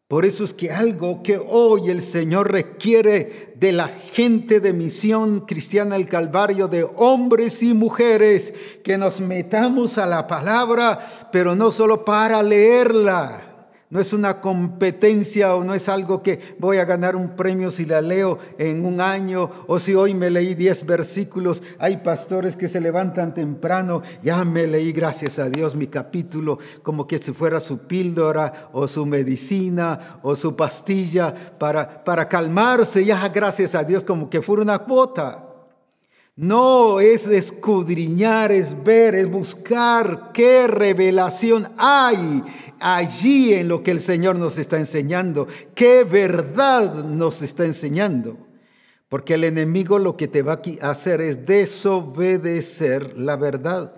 [0.10, 5.46] Por eso es que algo que hoy el Señor requiere de la gente de misión
[5.46, 11.00] cristiana del Calvario, de hombres y mujeres, que nos metamos a la palabra,
[11.32, 13.47] pero no solo para leerla,
[13.90, 17.86] no es una competencia o no es algo que voy a ganar un premio si
[17.86, 21.64] la leo en un año o si hoy me leí 10 versículos.
[21.80, 27.08] Hay pastores que se levantan temprano, ya me leí, gracias a Dios, mi capítulo como
[27.08, 33.28] que si fuera su píldora o su medicina o su pastilla para, para calmarse, ya
[33.30, 35.47] gracias a Dios como que fuera una cuota.
[36.38, 42.44] No es escudriñar, es ver, es buscar qué revelación hay
[42.80, 48.38] allí en lo que el Señor nos está enseñando, qué verdad nos está enseñando.
[49.10, 53.96] Porque el enemigo lo que te va a hacer es desobedecer la verdad,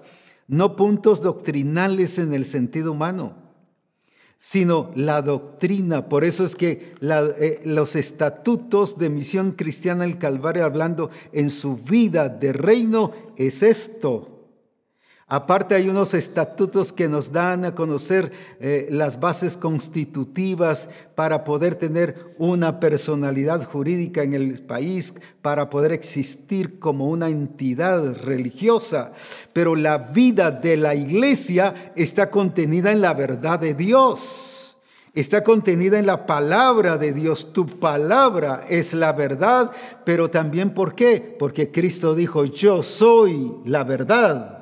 [0.47, 3.48] no puntos doctrinales en el sentido humano
[4.39, 6.07] sino la doctrina.
[6.07, 11.77] Por eso es que eh, los estatutos de misión cristiana del Calvario, hablando en su
[11.77, 14.38] vida de reino, es esto.
[15.31, 21.75] Aparte hay unos estatutos que nos dan a conocer eh, las bases constitutivas para poder
[21.75, 25.13] tener una personalidad jurídica en el país,
[25.43, 29.11] para poder existir como una entidad religiosa.
[29.53, 34.77] Pero la vida de la iglesia está contenida en la verdad de Dios.
[35.13, 37.53] Está contenida en la palabra de Dios.
[37.53, 39.69] Tu palabra es la verdad,
[40.05, 41.35] pero también ¿por qué?
[41.37, 44.58] Porque Cristo dijo, yo soy la verdad.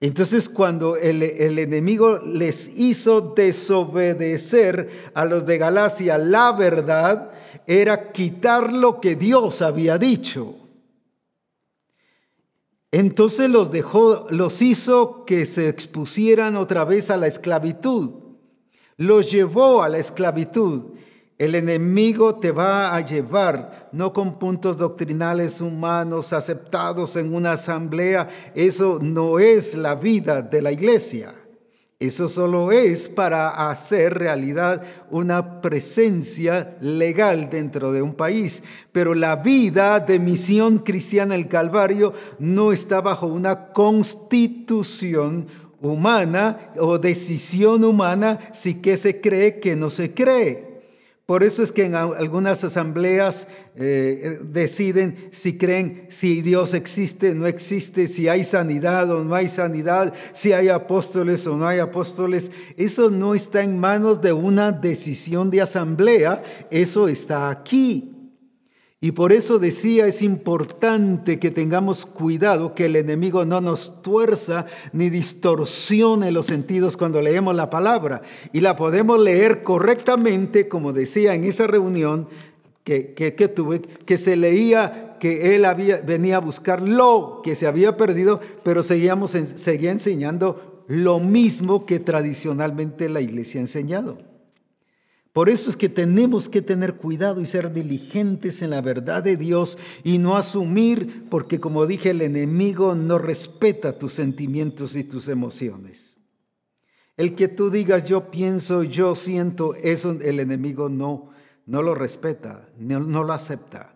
[0.00, 7.30] Entonces cuando el, enemigo les hizo desobedecer a los de Galacia la verdad,
[7.66, 10.54] era quitar lo que Dios había dicho.
[12.92, 18.12] Entonces los dejó, los hizo que se expusieran otra vez a la esclavitud.
[18.96, 20.92] Los llevó a la esclavitud.
[21.38, 28.28] El enemigo te va a llevar, no con puntos doctrinales humanos aceptados en una asamblea.
[28.54, 31.34] Eso no es la vida de la iglesia.
[31.98, 38.62] Eso solo es para hacer realidad una presencia legal dentro de un país.
[38.92, 45.48] Pero la vida de misión cristiana el Calvario no está bajo una constitución
[45.82, 50.75] humana o decisión humana, si que se cree que no se cree.
[51.26, 57.48] Por eso es que en algunas asambleas eh, deciden si creen si Dios existe, no
[57.48, 62.52] existe, si hay sanidad o no hay sanidad, si hay apóstoles o no hay apóstoles.
[62.76, 68.15] Eso no está en manos de una decisión de asamblea, eso está aquí.
[68.98, 74.64] Y por eso decía, es importante que tengamos cuidado que el enemigo no nos tuerza
[74.92, 78.22] ni distorsione los sentidos cuando leemos la palabra.
[78.54, 82.28] Y la podemos leer correctamente, como decía en esa reunión
[82.84, 87.66] que, que, tuve, que se leía que él había, venía a buscar lo que se
[87.66, 94.35] había perdido, pero seguíamos, seguía enseñando lo mismo que tradicionalmente la iglesia ha enseñado.
[95.36, 99.36] Por eso es que tenemos que tener cuidado y ser diligentes en la verdad de
[99.36, 105.28] Dios y no asumir, porque como dije, el enemigo no respeta tus sentimientos y tus
[105.28, 106.16] emociones.
[107.18, 111.28] El que tú digas yo pienso, yo siento, eso el enemigo no,
[111.66, 113.94] no lo respeta, no, no lo acepta.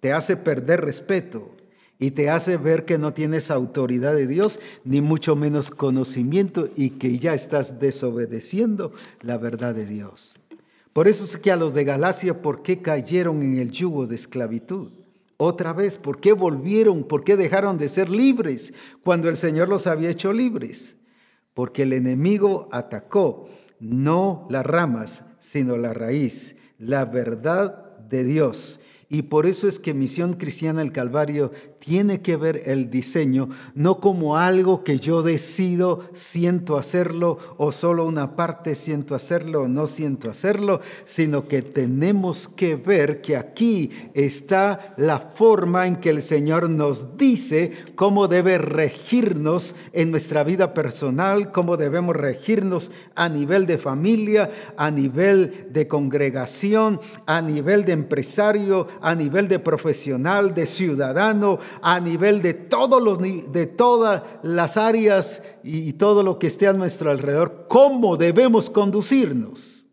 [0.00, 1.54] Te hace perder respeto
[2.00, 6.90] y te hace ver que no tienes autoridad de Dios, ni mucho menos conocimiento y
[6.90, 10.39] que ya estás desobedeciendo la verdad de Dios.
[11.00, 14.16] Por eso es que a los de Galacia, ¿por qué cayeron en el yugo de
[14.16, 14.92] esclavitud?
[15.38, 17.04] Otra vez, ¿por qué volvieron?
[17.04, 20.98] ¿Por qué dejaron de ser libres cuando el Señor los había hecho libres?
[21.54, 23.48] Porque el enemigo atacó
[23.78, 28.78] no las ramas, sino la raíz, la verdad de Dios.
[29.08, 31.50] Y por eso es que Misión Cristiana del Calvario
[31.80, 38.06] tiene que ver el diseño no como algo que yo decido, siento hacerlo o solo
[38.06, 43.90] una parte siento hacerlo o no siento hacerlo, sino que tenemos que ver que aquí
[44.14, 50.74] está la forma en que el Señor nos dice cómo debe regirnos en nuestra vida
[50.74, 57.92] personal, cómo debemos regirnos a nivel de familia, a nivel de congregación, a nivel de
[57.92, 64.76] empresario, a nivel de profesional, de ciudadano, a nivel de, todos los, de todas las
[64.76, 69.86] áreas y todo lo que esté a nuestro alrededor, cómo debemos conducirnos.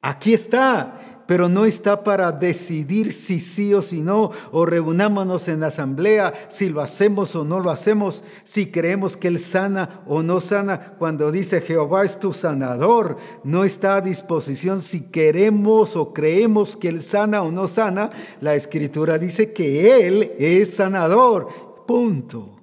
[0.00, 5.60] Aquí está pero no está para decidir si sí o si no, o reunámonos en
[5.60, 10.22] la asamblea, si lo hacemos o no lo hacemos, si creemos que Él sana o
[10.22, 10.94] no sana.
[10.98, 16.88] Cuando dice Jehová es tu sanador, no está a disposición si queremos o creemos que
[16.88, 18.10] Él sana o no sana.
[18.40, 21.48] La escritura dice que Él es sanador.
[21.86, 22.56] Punto.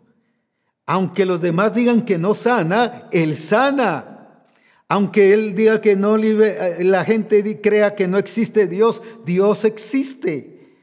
[0.85, 4.12] Aunque los demás digan que no sana, Él sana.
[4.93, 10.77] Aunque él diga que no, eh, la gente crea que no existe Dios, Dios existe.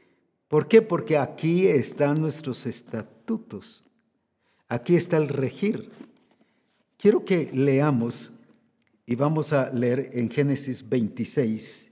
[0.49, 0.81] ¿Por qué?
[0.81, 3.85] Porque aquí están nuestros estatutos.
[4.67, 5.91] Aquí está el regir.
[6.97, 8.33] Quiero que leamos
[9.05, 11.89] y vamos a leer en Génesis 26,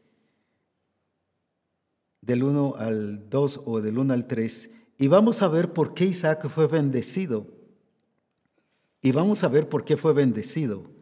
[2.20, 6.04] del 1 al 2 o del 1 al 3, y vamos a ver por qué
[6.04, 7.48] Isaac fue bendecido.
[9.02, 10.99] Y vamos a ver por qué fue bendecido.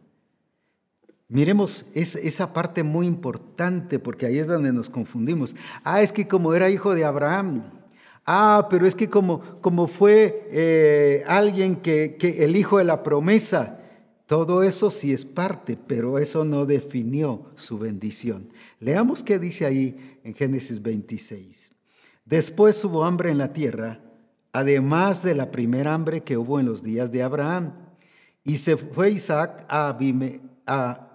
[1.28, 5.54] Miremos esa parte muy importante porque ahí es donde nos confundimos.
[5.84, 7.70] Ah, es que como era hijo de Abraham.
[8.24, 13.02] Ah, pero es que como, como fue eh, alguien que, que el hijo de la
[13.02, 13.78] promesa.
[14.26, 18.50] Todo eso sí es parte, pero eso no definió su bendición.
[18.80, 21.72] Leamos qué dice ahí en Génesis 26.
[22.26, 24.00] Después hubo hambre en la tierra,
[24.52, 27.72] además de la primera hambre que hubo en los días de Abraham.
[28.44, 31.07] Y se fue Isaac a, Abime, a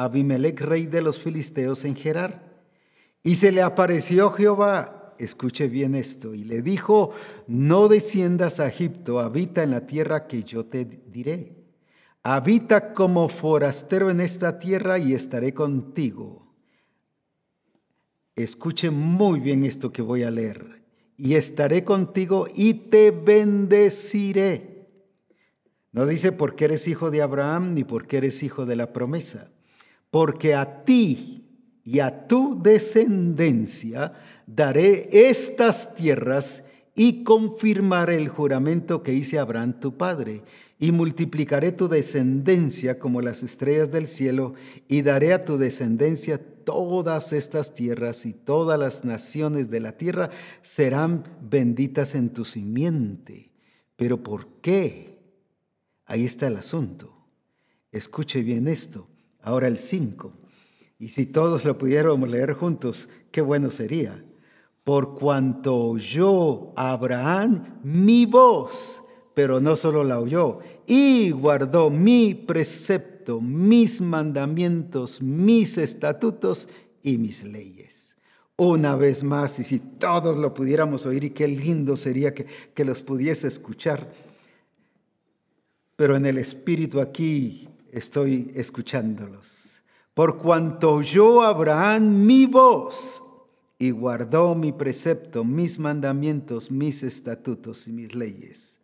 [0.00, 2.64] Abimelech, rey de los filisteos, en Gerar.
[3.22, 7.10] Y se le apareció Jehová, escuche bien esto, y le dijo,
[7.46, 11.54] no desciendas a Egipto, habita en la tierra que yo te diré.
[12.22, 16.50] Habita como forastero en esta tierra y estaré contigo.
[18.34, 20.82] Escuche muy bien esto que voy a leer.
[21.18, 24.88] Y estaré contigo y te bendeciré.
[25.92, 29.50] No dice porque eres hijo de Abraham ni porque eres hijo de la promesa
[30.10, 31.44] porque a ti
[31.84, 34.12] y a tu descendencia
[34.46, 40.42] daré estas tierras y confirmaré el juramento que hice a Abraham tu padre,
[40.78, 44.54] y multiplicaré tu descendencia como las estrellas del cielo,
[44.88, 50.30] y daré a tu descendencia todas estas tierras, y todas las naciones de la tierra
[50.62, 53.50] serán benditas en tu simiente.
[53.96, 55.18] Pero ¿por qué?
[56.06, 57.14] Ahí está el asunto.
[57.92, 59.09] Escuche bien esto.
[59.42, 60.32] Ahora el 5.
[60.98, 64.22] Y si todos lo pudiéramos leer juntos, qué bueno sería.
[64.84, 69.02] Por cuanto oyó Abraham mi voz,
[69.34, 76.68] pero no solo la oyó, y guardó mi precepto, mis mandamientos, mis estatutos
[77.02, 78.16] y mis leyes.
[78.56, 82.84] Una vez más, y si todos lo pudiéramos oír, y qué lindo sería que, que
[82.84, 84.12] los pudiese escuchar,
[85.96, 89.82] pero en el Espíritu aquí estoy escuchándolos.
[90.14, 93.22] Por cuanto oyó Abraham mi voz
[93.78, 98.78] y guardó mi precepto, mis mandamientos, mis estatutos y mis leyes.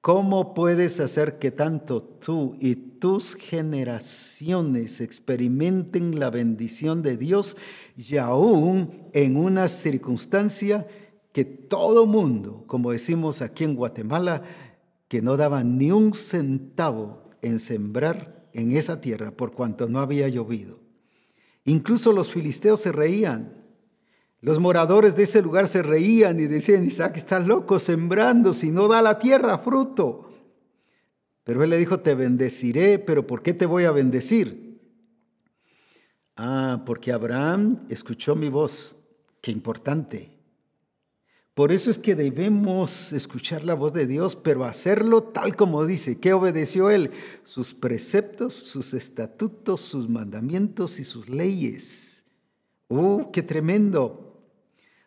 [0.00, 7.56] ¿Cómo puedes hacer que tanto tú y tus generaciones experimenten la bendición de Dios
[7.96, 10.86] y aún en una circunstancia
[11.32, 14.42] que todo mundo, como decimos aquí en Guatemala,
[15.08, 20.28] que no daba ni un centavo en sembrar en esa tierra por cuanto no había
[20.28, 20.80] llovido.
[21.64, 23.52] Incluso los filisteos se reían.
[24.40, 28.88] Los moradores de ese lugar se reían y decían, Isaac está loco sembrando si no
[28.88, 30.30] da la tierra fruto.
[31.44, 34.80] Pero él le dijo, te bendeciré, pero ¿por qué te voy a bendecir?
[36.36, 38.96] Ah, porque Abraham escuchó mi voz.
[39.40, 40.35] Qué importante.
[41.56, 46.18] Por eso es que debemos escuchar la voz de Dios, pero hacerlo tal como dice.
[46.18, 47.12] ¿Qué obedeció Él?
[47.44, 52.24] Sus preceptos, sus estatutos, sus mandamientos y sus leyes.
[52.88, 54.44] ¡Uh, qué tremendo!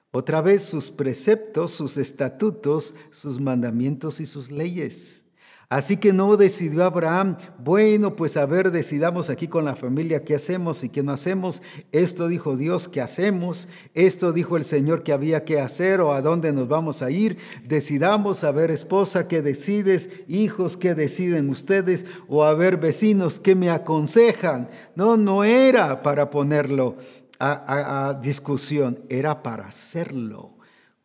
[0.10, 5.19] Otra vez sus preceptos, sus estatutos, sus mandamientos y sus leyes.
[5.70, 10.34] Así que no decidió Abraham, bueno, pues a ver, decidamos aquí con la familia qué
[10.34, 11.62] hacemos y qué no hacemos.
[11.92, 16.24] Esto dijo Dios que hacemos, esto dijo el Señor que había que hacer o a
[16.24, 17.38] dónde nos vamos a ir.
[17.64, 23.54] Decidamos, a ver, esposa, qué decides, hijos, qué deciden ustedes, o a ver, vecinos, qué
[23.54, 24.72] me aconsejan.
[24.96, 26.98] No, no era para ponerlo
[27.38, 30.59] a, a discusión, era para hacerlo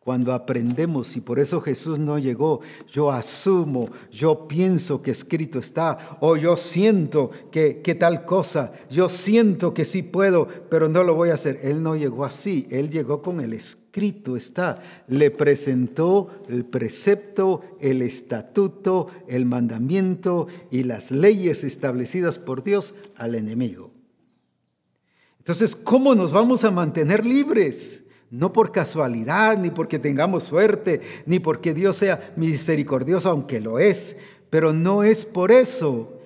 [0.05, 2.61] cuando aprendemos, y por eso Jesús no llegó,
[2.93, 9.09] yo asumo, yo pienso que escrito está, o yo siento que, que, tal cosa, yo
[9.09, 11.57] siento que sí puedo, pero no lo voy a hacer.
[11.63, 18.03] Él no llegó así, él llegó con el escrito está, le presentó el precepto, el
[18.03, 23.91] estatuto, el mandamiento y las leyes establecidas por Dios al enemigo.
[25.39, 28.04] Entonces, ¿cómo nos vamos a mantener libres?
[28.35, 34.17] No por casualidad, ni porque tengamos suerte, ni porque Dios sea misericordioso, aunque lo es,
[34.49, 36.19] pero no es por eso,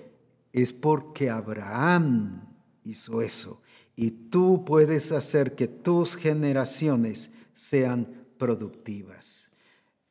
[0.52, 2.48] es porque Abraham
[2.84, 3.62] hizo eso.
[3.96, 8.08] Y tú puedes hacer que tus generaciones sean
[8.40, 9.52] productivas.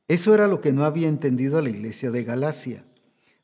[0.06, 2.84] Eso era lo que no había entendido la iglesia de Galacia.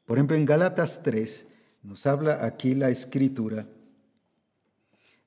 [0.04, 1.48] Por ejemplo, en Galatas 3
[1.82, 3.66] nos habla aquí la escritura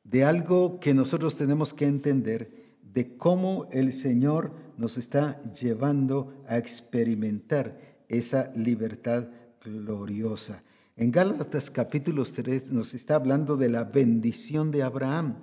[0.05, 2.66] de algo que nosotros tenemos que entender
[2.97, 7.79] de cómo el Señor nos está llevando a experimentar
[8.09, 9.27] esa libertad
[9.63, 10.63] gloriosa.
[10.95, 15.35] En Gálatas capítulo 3 nos está hablando de la bendición de Abraham,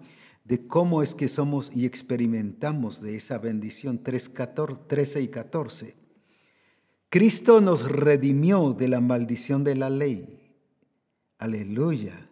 [0.42, 4.32] de cómo es que somos y experimentamos de esa bendición 3,
[4.88, 5.94] 13 y 14.
[7.08, 10.40] Cristo nos redimió de la maldición de la ley.
[11.38, 12.28] Aleluya.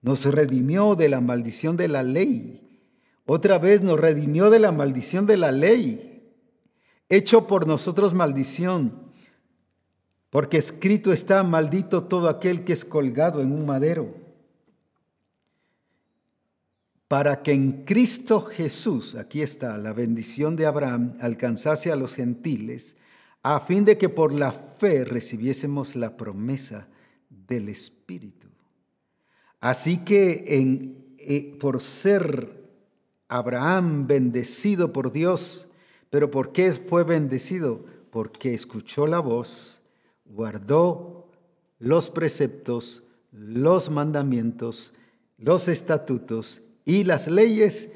[0.00, 2.63] Nos redimió de la maldición de la ley
[3.26, 6.32] otra vez nos redimió de la maldición de la ley,
[7.08, 9.12] hecho por nosotros maldición,
[10.30, 14.14] porque escrito está, maldito todo aquel que es colgado en un madero,
[17.08, 22.96] para que en Cristo Jesús, aquí está la bendición de Abraham, alcanzase a los gentiles,
[23.42, 26.88] a fin de que por la fe recibiésemos la promesa
[27.28, 28.48] del Espíritu.
[29.60, 32.63] Así que en, eh, por ser
[33.28, 35.66] Abraham bendecido por Dios.
[36.10, 37.84] ¿Pero por qué fue bendecido?
[38.10, 39.80] Porque escuchó la voz,
[40.24, 41.30] guardó
[41.78, 43.02] los preceptos,
[43.32, 44.94] los mandamientos,
[45.38, 47.88] los estatutos y las leyes.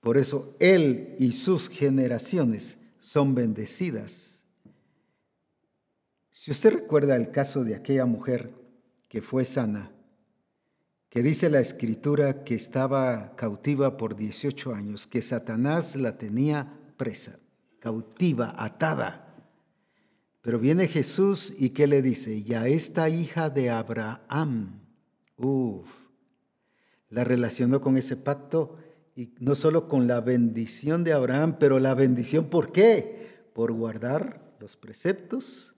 [0.00, 4.44] Por eso él y sus generaciones son bendecidas.
[6.30, 8.52] Si usted recuerda el caso de aquella mujer
[9.08, 9.93] que fue sana,
[11.14, 17.38] que dice la escritura que estaba cautiva por 18 años, que Satanás la tenía presa,
[17.78, 19.32] cautiva, atada.
[20.40, 22.34] Pero viene Jesús y ¿qué le dice?
[22.34, 24.80] Y a esta hija de Abraham,
[25.36, 25.88] uff,
[27.10, 28.76] la relacionó con ese pacto
[29.14, 33.46] y no solo con la bendición de Abraham, pero la bendición ¿por qué?
[33.52, 35.76] Por guardar los preceptos,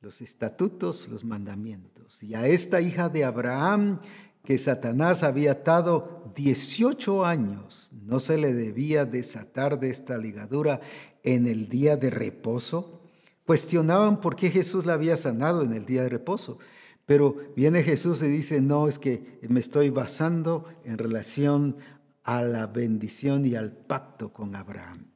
[0.00, 2.01] los estatutos, los mandamientos.
[2.20, 4.00] Y a esta hija de Abraham
[4.44, 10.80] que Satanás había atado 18 años, ¿no se le debía desatar de esta ligadura
[11.22, 13.00] en el día de reposo?
[13.46, 16.58] Cuestionaban por qué Jesús la había sanado en el día de reposo.
[17.06, 21.76] Pero viene Jesús y dice, no, es que me estoy basando en relación
[22.22, 25.06] a la bendición y al pacto con Abraham.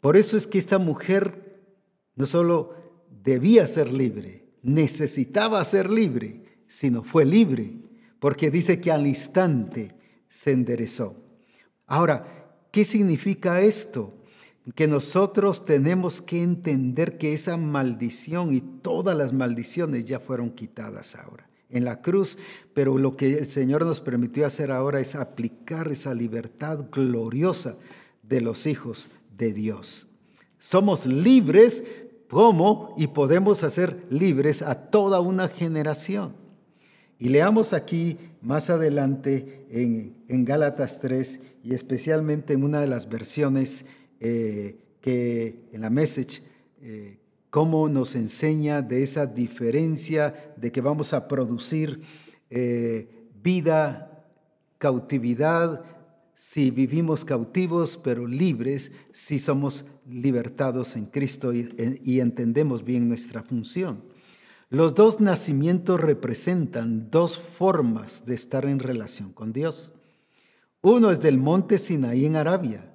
[0.00, 1.62] Por eso es que esta mujer
[2.14, 2.74] no solo
[3.22, 7.78] debía ser libre, necesitaba ser libre, sino fue libre,
[8.18, 9.94] porque dice que al instante
[10.28, 11.16] se enderezó.
[11.86, 14.12] Ahora, ¿qué significa esto?
[14.74, 21.14] Que nosotros tenemos que entender que esa maldición y todas las maldiciones ya fueron quitadas
[21.14, 22.38] ahora en la cruz,
[22.74, 27.76] pero lo que el Señor nos permitió hacer ahora es aplicar esa libertad gloriosa
[28.22, 30.06] de los hijos de Dios.
[30.58, 31.84] Somos libres
[32.28, 36.34] como y podemos hacer libres a toda una generación.
[37.18, 43.86] Y leamos aquí más adelante en, Gálatas 3 y especialmente en una de las versiones
[44.20, 46.42] eh, que en la message,
[46.82, 47.18] eh,
[47.50, 52.02] cómo nos enseña de esa diferencia de que vamos a producir
[52.50, 53.08] eh,
[53.42, 54.26] vida,
[54.78, 55.82] cautividad,
[56.34, 64.02] si vivimos cautivos pero libres, si somos libertados en Cristo y entendemos bien nuestra función.
[64.68, 69.92] Los dos nacimientos representan dos formas de estar en relación con Dios.
[70.82, 72.92] Uno es del monte Sinaí en Arabia.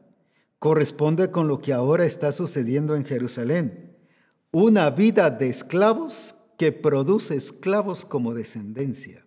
[0.60, 3.96] Corresponde con lo que ahora está sucediendo en Jerusalén.
[4.52, 9.26] Una vida de esclavos que produce esclavos como descendencia.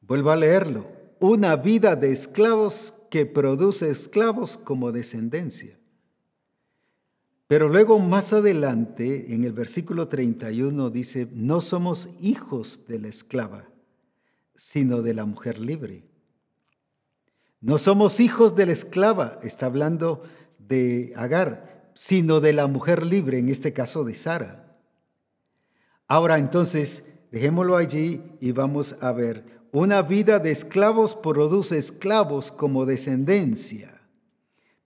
[0.00, 0.86] Vuelvo a leerlo.
[1.20, 5.78] Una vida de esclavos que produce esclavos como descendencia.
[7.48, 13.68] Pero luego más adelante, en el versículo 31, dice, no somos hijos de la esclava,
[14.54, 16.04] sino de la mujer libre.
[17.60, 20.22] No somos hijos de la esclava, está hablando
[20.58, 24.78] de Agar, sino de la mujer libre, en este caso de Sara.
[26.06, 32.86] Ahora entonces, dejémoslo allí y vamos a ver, una vida de esclavos produce esclavos como
[32.86, 34.00] descendencia,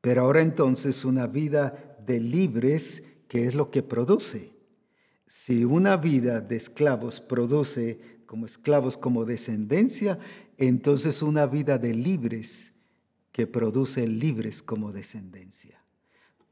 [0.01, 4.53] pero ahora entonces una vida de libres, que es lo que produce.
[5.27, 10.19] Si una vida de esclavos produce como esclavos como descendencia,
[10.59, 12.73] entonces una vida de libres
[13.31, 15.82] que produce libres como descendencia.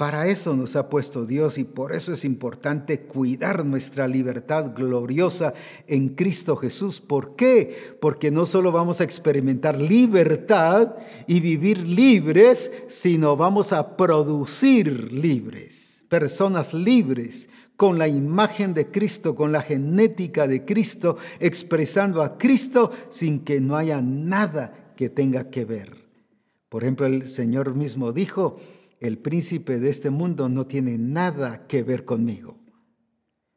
[0.01, 5.53] Para eso nos ha puesto Dios y por eso es importante cuidar nuestra libertad gloriosa
[5.87, 7.03] en Cristo Jesús.
[7.03, 7.99] ¿Por qué?
[8.01, 10.95] Porque no solo vamos a experimentar libertad
[11.27, 19.35] y vivir libres, sino vamos a producir libres, personas libres con la imagen de Cristo,
[19.35, 25.51] con la genética de Cristo, expresando a Cristo sin que no haya nada que tenga
[25.51, 25.95] que ver.
[26.71, 28.59] Por ejemplo, el Señor mismo dijo,
[29.01, 32.59] el príncipe de este mundo no tiene nada que ver conmigo.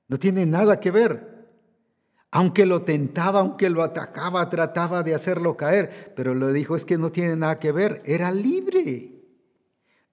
[0.07, 1.33] No tiene nada que ver.
[2.31, 6.97] Aunque lo tentaba, aunque lo atacaba, trataba de hacerlo caer, pero lo dijo es que
[6.97, 9.11] no tiene nada que ver, era libre.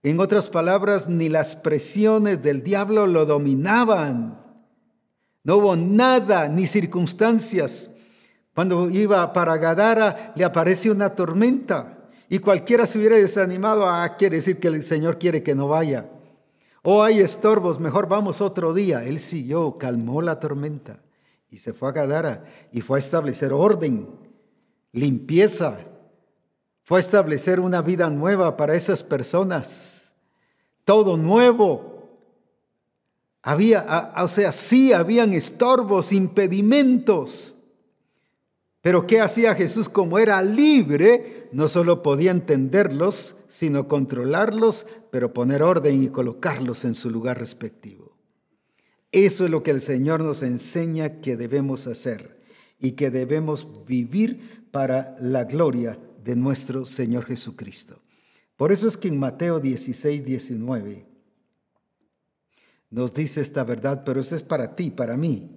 [0.02, 4.40] En otras palabras, ni las presiones del diablo lo dominaban.
[5.44, 7.90] No hubo nada, ni circunstancias.
[8.54, 11.99] Cuando iba para Gadara, le aparece una tormenta.
[12.32, 16.08] Y cualquiera se hubiera desanimado, ah, quiere decir que el Señor quiere que no vaya.
[16.82, 19.02] Oh, hay estorbos, mejor vamos otro día.
[19.04, 21.00] Él siguió, calmó la tormenta
[21.50, 24.08] y se fue a Gadara y fue a establecer orden,
[24.92, 25.80] limpieza,
[26.82, 30.12] fue a establecer una vida nueva para esas personas.
[30.84, 32.08] Todo nuevo.
[33.42, 37.56] Había, o sea, sí habían estorbos, impedimentos.
[38.80, 41.39] Pero ¿qué hacía Jesús como era libre?
[41.52, 48.16] No solo podía entenderlos, sino controlarlos, pero poner orden y colocarlos en su lugar respectivo.
[49.12, 52.40] Eso es lo que el Señor nos enseña que debemos hacer
[52.78, 58.00] y que debemos vivir para la gloria de nuestro Señor Jesucristo.
[58.56, 61.06] Por eso es que en Mateo 16, 19
[62.90, 65.50] nos dice esta verdad, pero eso es para ti, para mí.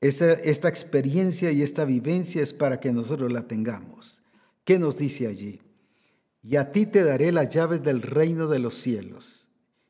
[0.00, 4.19] Esta experiencia y esta vivencia es para que nosotros la tengamos.
[4.70, 5.60] ¿Qué nos dice allí?
[6.44, 9.48] Y a ti te daré las llaves del reino de los cielos.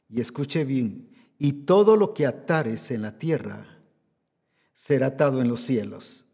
[0.08, 3.66] Y escuche bien, y todo lo que atares en la tierra
[4.72, 6.24] será atado en los cielos.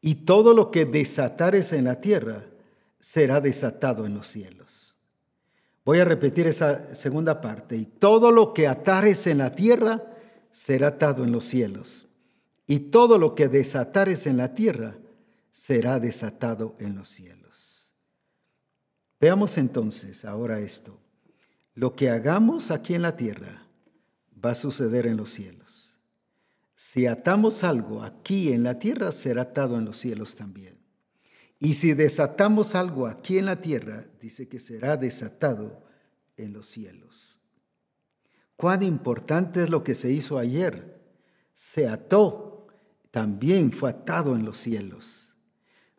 [0.00, 2.44] Y todo lo que desatares en la tierra
[3.00, 4.94] será desatado en los cielos.
[5.84, 7.76] Voy a repetir esa segunda parte.
[7.76, 10.00] Y todo lo que atares en la tierra
[10.52, 12.06] será atado en los cielos.
[12.68, 14.96] Y todo lo que desatares en la tierra
[15.50, 17.43] será desatado en los cielos.
[19.24, 21.00] Veamos entonces ahora esto.
[21.74, 23.66] Lo que hagamos aquí en la tierra
[24.44, 25.96] va a suceder en los cielos.
[26.74, 30.78] Si atamos algo aquí en la tierra, será atado en los cielos también.
[31.58, 35.86] Y si desatamos algo aquí en la tierra, dice que será desatado
[36.36, 37.38] en los cielos.
[38.56, 41.00] Cuán importante es lo que se hizo ayer.
[41.54, 42.66] Se ató,
[43.10, 45.23] también fue atado en los cielos.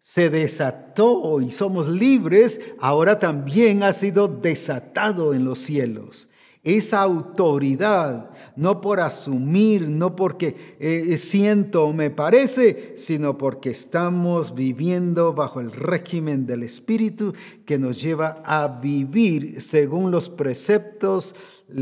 [0.07, 6.29] Se desató y somos libres, ahora también ha sido desatado en los cielos
[6.65, 14.55] esa autoridad, no por asumir, no porque eh, siento o me parece, sino porque estamos
[14.55, 17.33] viviendo bajo el régimen del Espíritu
[17.65, 21.35] que nos lleva a vivir según los preceptos,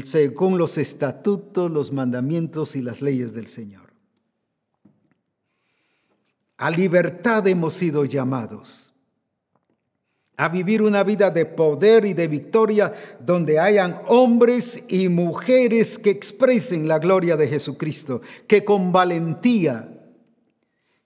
[0.04, 3.93] según los estatutos, los mandamientos y las leyes del Señor.
[6.58, 8.94] A libertad hemos sido llamados
[10.36, 16.10] a vivir una vida de poder y de victoria donde hayan hombres y mujeres que
[16.10, 19.90] expresen la gloria de Jesucristo, que con valentía,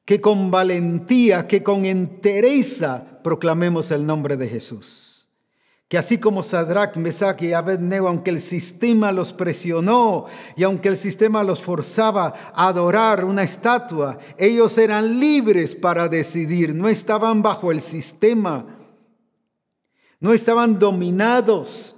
[0.05, 5.06] que con valentía, que con entereza proclamemos el nombre de Jesús.
[5.87, 10.25] Que así como Sadrach, Mesach y Abednego, aunque el sistema los presionó
[10.57, 16.75] y aunque el sistema los forzaba a adorar una estatua, ellos eran libres para decidir,
[16.75, 18.77] no estaban bajo el sistema
[20.19, 21.95] no estaban dominados.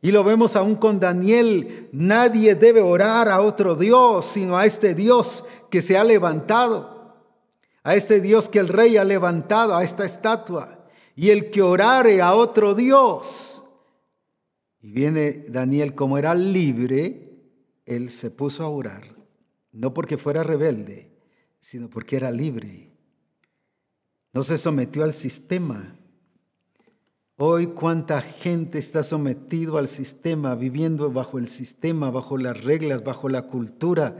[0.00, 4.94] Y lo vemos aún con Daniel, nadie debe orar a otro Dios, sino a este
[4.94, 7.14] Dios que se ha levantado,
[7.84, 10.81] a este Dios que el rey ha levantado, a esta estatua.
[11.14, 13.62] Y el que orare a otro Dios.
[14.80, 17.30] Y viene Daniel, como era libre,
[17.86, 19.04] él se puso a orar,
[19.70, 21.10] no porque fuera rebelde,
[21.60, 22.90] sino porque era libre.
[24.32, 25.96] No se sometió al sistema
[27.44, 33.28] Hoy cuánta gente está sometido al sistema, viviendo bajo el sistema, bajo las reglas, bajo
[33.28, 34.16] la cultura.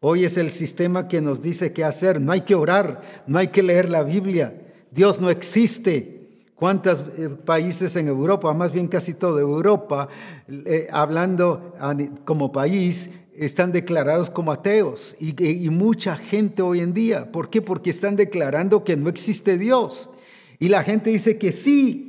[0.00, 2.18] Hoy es el sistema que nos dice qué hacer.
[2.18, 4.67] No hay que orar, no hay que leer la Biblia.
[4.90, 6.14] Dios no existe.
[6.54, 10.08] ¿Cuántos eh, países en Europa, más bien casi toda Europa,
[10.48, 11.72] eh, hablando
[12.24, 15.14] como país, están declarados como ateos?
[15.20, 17.30] Y, y mucha gente hoy en día.
[17.30, 17.62] ¿Por qué?
[17.62, 20.10] Porque están declarando que no existe Dios.
[20.58, 22.08] Y la gente dice que sí.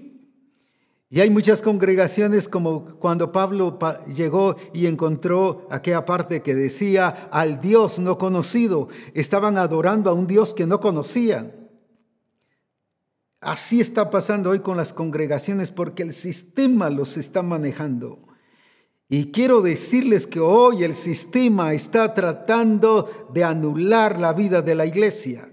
[1.11, 3.79] Y hay muchas congregaciones como cuando Pablo
[4.15, 8.89] llegó y encontró aquella parte que decía al Dios no conocido.
[9.15, 11.59] Estaban adorando a un Dios que no conocían.
[13.41, 18.19] Así está pasando hoy con las congregaciones porque el sistema los está manejando.
[19.07, 24.85] Y quiero decirles que hoy el sistema está tratando de anular la vida de la
[24.85, 25.49] iglesia,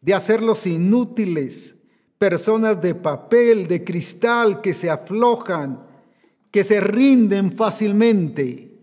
[0.00, 1.76] de hacerlos inútiles,
[2.18, 5.84] personas de papel, de cristal, que se aflojan,
[6.50, 8.75] que se rinden fácilmente.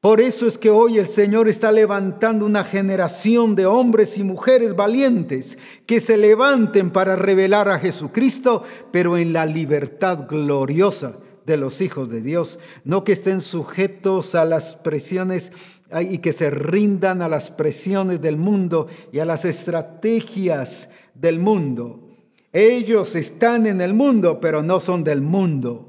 [0.00, 4.76] Por eso es que hoy el Señor está levantando una generación de hombres y mujeres
[4.76, 8.62] valientes que se levanten para revelar a Jesucristo,
[8.92, 14.44] pero en la libertad gloriosa de los hijos de Dios, no que estén sujetos a
[14.44, 15.50] las presiones
[16.00, 22.08] y que se rindan a las presiones del mundo y a las estrategias del mundo.
[22.52, 25.87] Ellos están en el mundo, pero no son del mundo.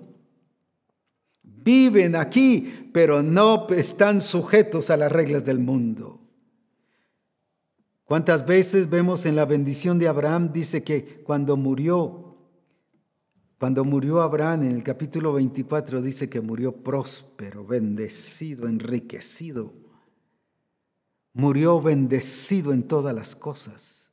[1.69, 6.19] Viven aquí, pero no están sujetos a las reglas del mundo.
[8.05, 10.51] ¿Cuántas veces vemos en la bendición de Abraham?
[10.51, 12.39] Dice que cuando murió,
[13.59, 19.71] cuando murió Abraham en el capítulo 24, dice que murió próspero, bendecido, enriquecido.
[21.33, 24.11] Murió bendecido en todas las cosas.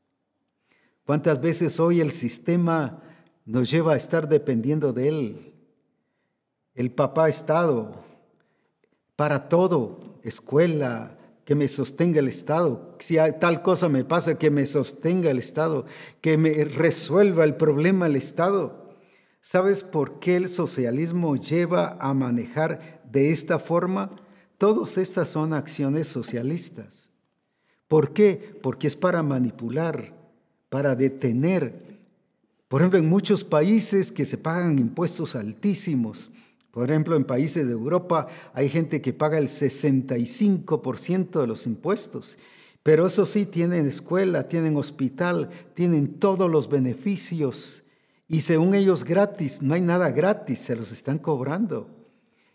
[1.06, 3.02] ¿Cuántas veces hoy el sistema
[3.46, 5.55] nos lleva a estar dependiendo de él?
[6.76, 8.04] El papá estado
[9.16, 11.16] para todo, escuela,
[11.46, 12.96] que me sostenga el Estado.
[12.98, 15.86] Si tal cosa me pasa, que me sostenga el Estado,
[16.20, 18.90] que me resuelva el problema el Estado.
[19.40, 24.10] ¿Sabes por qué el socialismo lleva a manejar de esta forma?
[24.58, 27.10] Todas estas son acciones socialistas.
[27.86, 28.58] ¿Por qué?
[28.60, 30.12] Porque es para manipular,
[30.68, 32.00] para detener.
[32.66, 36.32] Por ejemplo, en muchos países que se pagan impuestos altísimos,
[36.76, 42.36] por ejemplo, en países de Europa hay gente que paga el 65% de los impuestos,
[42.82, 47.82] pero eso sí, tienen escuela, tienen hospital, tienen todos los beneficios
[48.28, 51.88] y según ellos gratis, no hay nada gratis, se los están cobrando.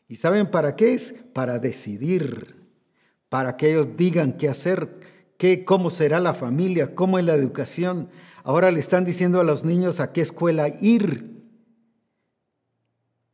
[0.08, 1.16] ¿Y saben para qué es?
[1.34, 2.58] Para decidir,
[3.28, 5.00] para que ellos digan qué hacer,
[5.66, 8.10] cómo será la familia, cómo es la educación.
[8.44, 11.41] Ahora le están diciendo a los niños a qué escuela ir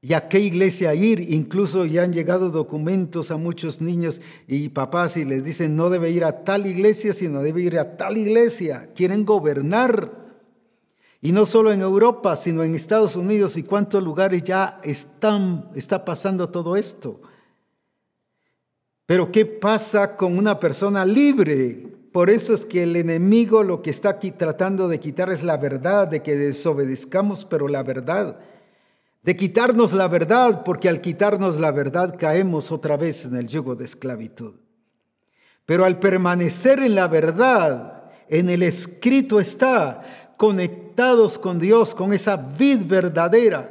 [0.01, 1.31] y a qué iglesia ir.
[1.31, 6.11] Incluso ya han llegado documentos a muchos niños y papás y les dicen no debe
[6.11, 8.91] ir a tal iglesia, sino debe ir a tal iglesia.
[8.95, 10.27] Quieren gobernar.
[11.19, 16.49] Y no solo en Europa, sino en Estados Unidos y cuántos lugares ya está pasando
[16.49, 17.19] todo esto.
[19.07, 21.87] Pero ¿qué pasa con una persona libre?
[22.11, 25.57] Por eso es que el enemigo lo que está aquí tratando de quitar es la
[25.57, 28.39] verdad, de que desobedezcamos, pero la verdad,
[29.27, 33.75] de quitarnos la verdad, porque al quitarnos la verdad caemos otra vez en el yugo
[33.75, 34.55] de esclavitud.
[35.65, 42.37] Pero al permanecer en la verdad, en el escrito está, conectados con Dios, con esa
[42.37, 43.69] vid verdadera,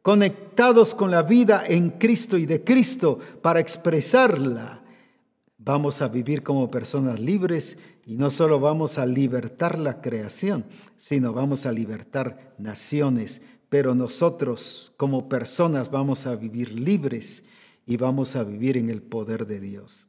[0.00, 4.80] conectados con la vida en Cristo y de Cristo para expresarla,
[5.58, 10.64] vamos a vivir como personas libres y no solo vamos a libertar la creación,
[10.96, 17.44] sino vamos a libertar naciones, pero nosotros como personas vamos a vivir libres
[17.86, 20.06] y vamos a vivir en el poder de Dios.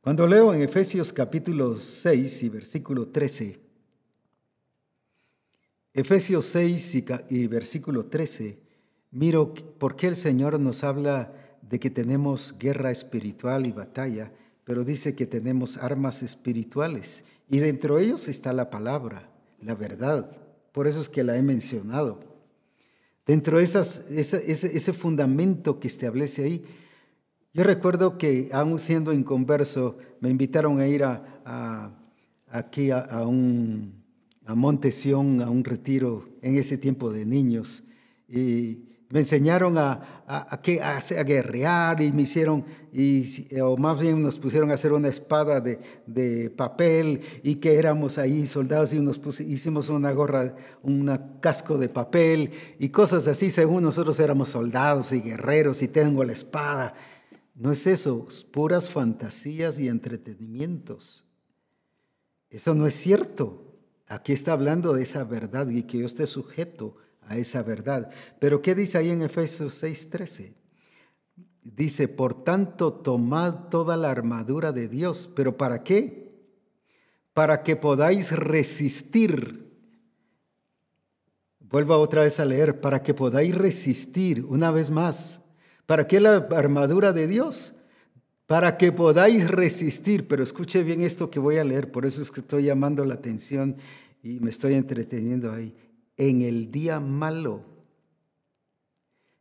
[0.00, 3.58] Cuando leo en Efesios capítulo 6 y versículo 13,
[5.94, 6.94] Efesios 6
[7.30, 8.58] y, versículo 13,
[9.10, 11.32] miro por qué el Señor nos habla
[11.62, 14.30] de que tenemos guerra espiritual y batalla,
[14.64, 19.30] pero dice que tenemos armas espirituales y dentro de ellos está la palabra,
[19.60, 20.45] la verdad.
[20.76, 22.20] Por eso es que la he mencionado.
[23.24, 26.64] Dentro de esas, ese, fundamento que establece ahí,
[27.54, 31.96] yo recuerdo que aún siendo inconverso, me invitaron a ir a,
[32.50, 34.04] aquí a, un,
[34.44, 37.82] a Montesión, a un retiro en ese tiempo de niños.
[38.28, 44.38] Y me enseñaron a, a, a, guerrear y me hicieron, y, o más bien nos
[44.38, 49.20] pusieron a hacer una espada de, de papel y que éramos ahí soldados y nos
[49.40, 52.50] hicimos una gorra, un casco de papel
[52.80, 56.94] y cosas así, según nosotros éramos soldados y guerreros y tengo la espada.
[57.54, 61.24] No es eso, es puras fantasías y entretenimientos.
[62.50, 63.62] Eso no es cierto.
[64.08, 66.96] Aquí está hablando de esa verdad y que yo esté sujeto
[67.26, 68.10] a esa verdad.
[68.38, 70.54] Pero ¿qué dice ahí en Efesios 6:13?
[71.62, 75.28] Dice, por tanto, tomad toda la armadura de Dios.
[75.34, 76.32] ¿Pero para qué?
[77.32, 79.66] Para que podáis resistir.
[81.60, 85.40] Vuelvo otra vez a leer, para que podáis resistir una vez más
[85.86, 87.72] ¿Para qué la armadura de Dios?
[88.46, 90.26] Para que podáis resistir.
[90.28, 93.14] Pero escuche bien esto que voy a leer, por eso es que estoy llamando la
[93.14, 93.76] atención
[94.22, 95.74] y me estoy entreteniendo ahí.
[96.16, 97.64] En el día malo,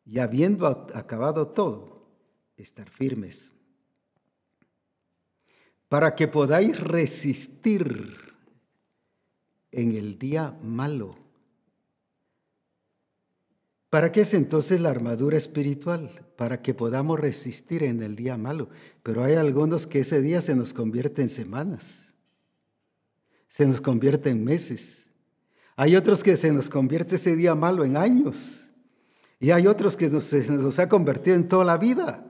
[0.06, 2.07] y habiendo acabado todo,
[2.57, 3.52] estar firmes.
[5.88, 8.35] Para que podáis resistir
[9.72, 11.18] en el día malo.
[13.89, 16.10] ¿Para qué es entonces la armadura espiritual?
[16.35, 18.69] Para que podamos resistir en el día malo.
[19.03, 22.14] Pero hay algunos que ese día se nos convierte en semanas,
[23.47, 25.05] se nos convierte en meses.
[25.76, 28.64] Hay otros que se nos convierte ese día malo en años.
[29.39, 32.23] Y hay otros que nos, se nos ha convertido en toda la vida.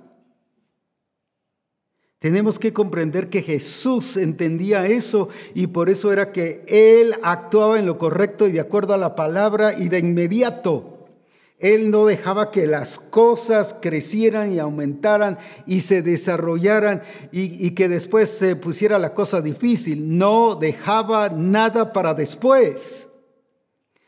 [2.19, 7.85] Tenemos que comprender que Jesús entendía eso y por eso era que Él actuaba en
[7.85, 10.95] lo correcto y de acuerdo a la palabra y de inmediato.
[11.59, 17.01] Él no dejaba que las cosas crecieran y aumentaran y se desarrollaran
[17.31, 20.17] y, que después se pusiera la cosa difícil.
[20.17, 23.07] No dejaba nada para después.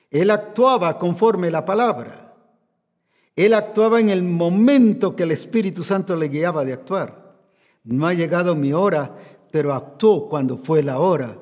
[0.09, 2.35] Él actuaba conforme la palabra.
[3.35, 7.35] Él actuaba en el momento que el Espíritu Santo le guiaba de actuar.
[7.83, 9.15] No ha llegado mi hora,
[9.51, 11.37] pero actuó cuando fue la hora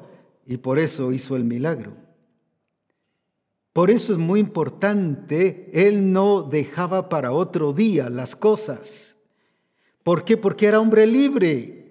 [0.45, 1.93] y por eso hizo el milagro.
[3.73, 9.17] Por eso es muy importante, él no dejaba para otro día las cosas.
[10.01, 10.37] ¿Por qué?
[10.37, 11.84] Porque era hombre libre.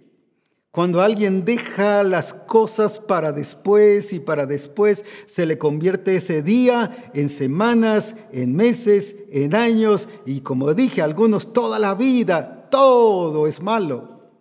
[0.75, 7.13] Cuando alguien deja las cosas para después y para después, se le convierte ese día
[7.15, 13.63] en semanas, en meses, en años y como dije, algunos toda la vida, todo es
[13.63, 14.33] malo.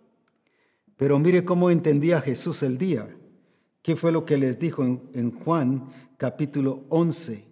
[0.96, 3.16] Pero mire cómo entendía Jesús el día.
[3.80, 5.84] ¿Qué fue lo que les dijo en, Juan
[6.16, 7.46] capítulo 11,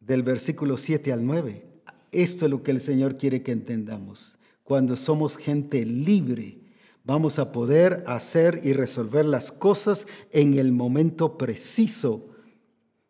[0.00, 1.64] del versículo 7 al 9?
[2.12, 4.36] Esto es lo que el Señor quiere que entendamos.
[4.64, 6.65] Cuando somos gente libre,
[7.06, 12.26] vamos a poder hacer y resolver las cosas en el momento preciso.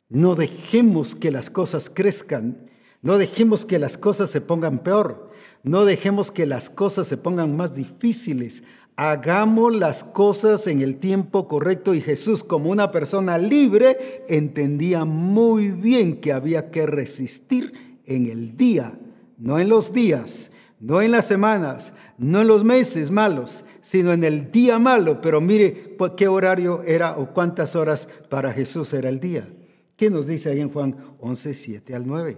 [0.09, 2.68] No dejemos que las cosas crezcan,
[3.01, 5.31] no dejemos que las cosas se pongan peor,
[5.62, 8.62] no dejemos que las cosas se pongan más difíciles.
[8.97, 15.68] Hagamos las cosas en el tiempo correcto y Jesús como una persona libre entendía muy
[15.70, 18.98] bien que había que resistir en el día,
[19.39, 20.51] no en los días,
[20.81, 25.20] no en las semanas, no en los meses malos, sino en el día malo.
[25.20, 29.48] Pero mire qué horario era o cuántas horas para Jesús era el día.
[29.96, 32.36] ¿Qué nos dice ahí en Juan 11, 7 al 9?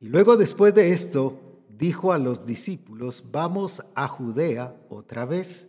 [0.00, 1.40] Y luego después de esto,
[1.76, 5.66] dijo a los discípulos, vamos a Judea otra vez.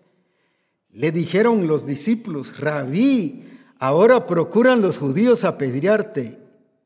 [0.91, 3.49] Le dijeron los discípulos, rabí,
[3.79, 6.37] ahora procuran los judíos apedrearte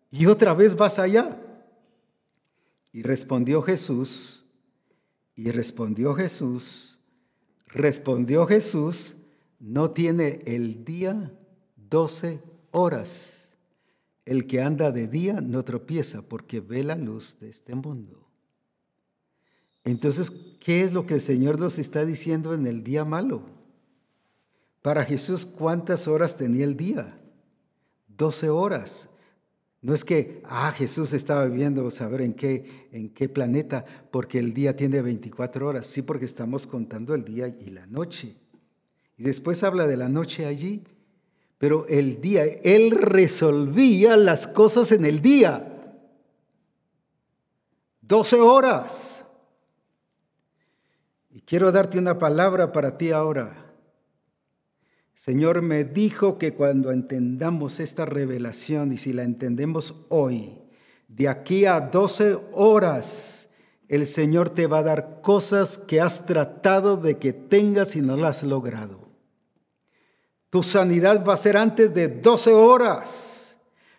[0.09, 1.37] y otra vez vas allá.
[2.93, 4.45] Y respondió Jesús,
[5.35, 6.94] y respondió Jesús,
[7.75, 9.15] respondió Jesús,
[9.59, 11.31] no tiene el día
[11.75, 12.41] doce
[12.71, 13.55] horas.
[14.25, 18.27] El que anda de día no tropieza porque ve la luz de este mundo.
[19.83, 23.43] Entonces, ¿qué es lo que el Señor nos está diciendo en el día malo?
[24.81, 27.19] Para Jesús, ¿cuántas horas tenía el día?
[28.07, 29.09] Doce horas.
[29.85, 34.51] No es que, ah, Jesús estaba viviendo, saber en qué, en qué planeta, porque el
[34.51, 35.85] día tiene 24 horas.
[35.85, 38.35] Sí, porque estamos contando el día y la noche.
[39.15, 40.81] Y después habla de la noche allí.
[41.59, 46.01] Pero el día, Él resolvía las cosas en el día.
[48.01, 49.23] 12 horas.
[51.29, 53.64] Y quiero darte una palabra para ti ahora.
[55.15, 60.59] Señor me dijo que cuando entendamos esta revelación y si la entendemos hoy,
[61.07, 63.49] de aquí a 12 horas,
[63.87, 68.17] el Señor te va a dar cosas que has tratado de que tengas y no
[68.17, 69.07] las has logrado.
[70.49, 73.34] Tu sanidad va a ser antes de 12 horas.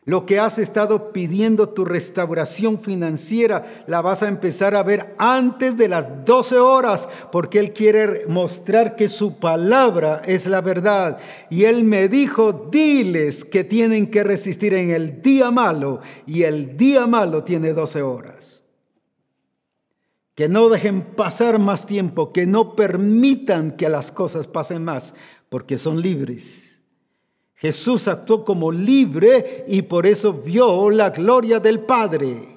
[0.06, 5.76] Lo que has estado pidiendo, tu restauración financiera, la vas a empezar a ver antes
[5.76, 11.18] de las 12 horas, porque Él quiere mostrar que su palabra es la verdad.
[11.50, 16.76] Y Él me dijo, diles que tienen que resistir en el día malo, y el
[16.76, 18.62] día malo tiene 12 horas.
[20.36, 25.14] Que no dejen pasar más tiempo, que no permitan que las cosas pasen más,
[25.48, 26.65] porque son libres
[27.56, 32.56] Jesús actuó como libre y por eso vio la gloria del Padre.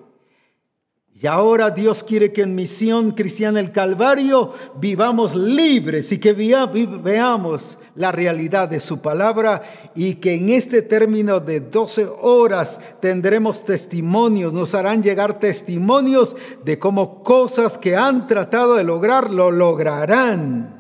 [1.22, 7.78] Y ahora Dios quiere que en Misión Cristiana el Calvario vivamos libres y que veamos
[7.96, 9.62] la realidad de su palabra
[9.96, 16.80] y que en este término de 12 horas tendremos testimonios, nos harán llegar testimonios de
[16.80, 20.79] cómo cosas que han tratado de lograr lo lograrán.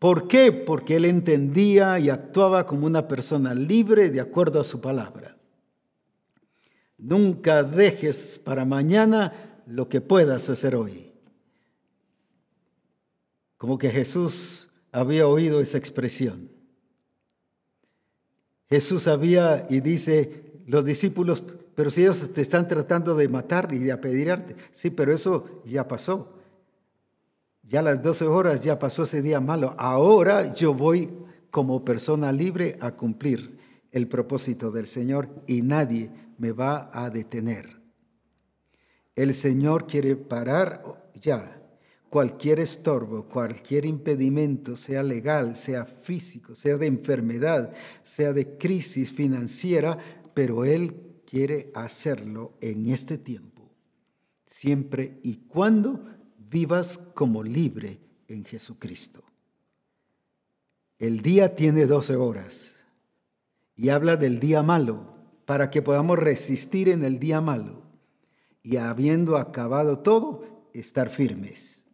[0.00, 0.50] ¿Por qué?
[0.50, 5.36] Porque él entendía y actuaba como una persona libre de acuerdo a su palabra.
[6.96, 11.12] Nunca dejes para mañana lo que puedas hacer hoy.
[13.58, 16.50] Como que Jesús había oído esa expresión.
[18.70, 21.42] Jesús había y dice, los discípulos,
[21.74, 25.86] pero si ellos te están tratando de matar y de apedrearte, sí, pero eso ya
[25.86, 26.39] pasó.
[27.70, 29.76] Ya las 12 horas ya pasó ese día malo.
[29.78, 31.08] Ahora yo voy
[31.52, 33.58] como persona libre a cumplir
[33.92, 37.80] el propósito del Señor y nadie me va a detener.
[39.14, 40.82] El Señor quiere parar
[41.14, 41.62] ya
[42.08, 47.72] cualquier estorbo, cualquier impedimento, sea legal, sea físico, sea de enfermedad,
[48.02, 49.96] sea de crisis financiera,
[50.34, 53.70] pero Él quiere hacerlo en este tiempo,
[54.44, 56.19] siempre y cuando
[56.50, 59.22] vivas como libre en Jesucristo.
[60.98, 62.74] El día tiene 12 horas
[63.76, 65.14] y habla del día malo
[65.46, 67.82] para que podamos resistir en el día malo
[68.62, 71.86] y habiendo acabado todo, estar firmes.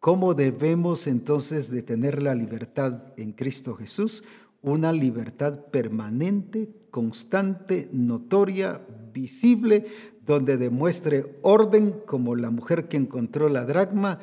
[0.00, 4.24] ¿Cómo debemos entonces de tener la libertad en Cristo Jesús?
[4.62, 8.80] Una libertad permanente, constante, notoria,
[9.12, 9.86] visible,
[10.26, 14.18] donde demuestre orden como la mujer que encontró la dracma,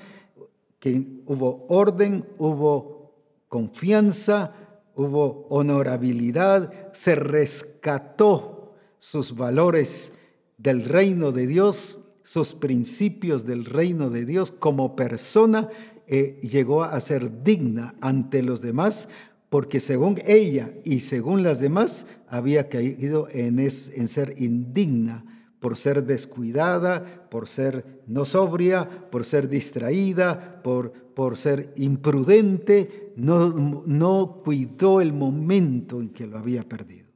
[0.80, 3.14] que hubo orden, hubo
[3.48, 4.54] confianza,
[4.96, 10.12] hubo honorabilidad, se rescató sus valores
[10.58, 15.70] del reino de Dios, sus principios del reino de Dios como persona,
[16.08, 19.08] eh, llegó a ser digna ante los demás,
[19.50, 25.33] porque según ella y según las demás había caído en, en ser indigna
[25.64, 33.48] por ser descuidada, por ser no sobria, por ser distraída, por, por ser imprudente, no,
[33.86, 37.08] no cuidó el momento en que lo había perdido.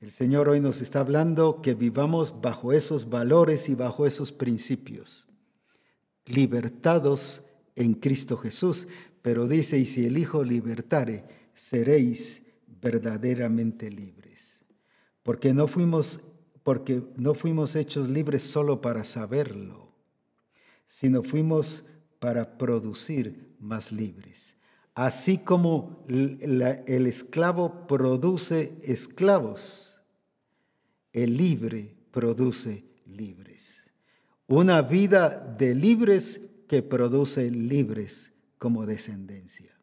[0.00, 5.28] El Señor hoy nos está hablando que vivamos bajo esos valores y bajo esos principios,
[6.26, 7.40] libertados
[7.74, 8.86] en Cristo Jesús.
[9.22, 12.42] Pero dice, y si el Hijo libertare, seréis
[12.82, 14.27] verdaderamente libres
[15.28, 16.20] porque no fuimos
[16.62, 19.92] porque no fuimos hechos libres solo para saberlo,
[20.86, 21.84] sino fuimos
[22.18, 24.56] para producir más libres.
[24.94, 30.00] Así como el esclavo produce esclavos,
[31.12, 33.82] el libre produce libres.
[34.46, 35.28] Una vida
[35.58, 39.78] de libres que produce libres como descendencia.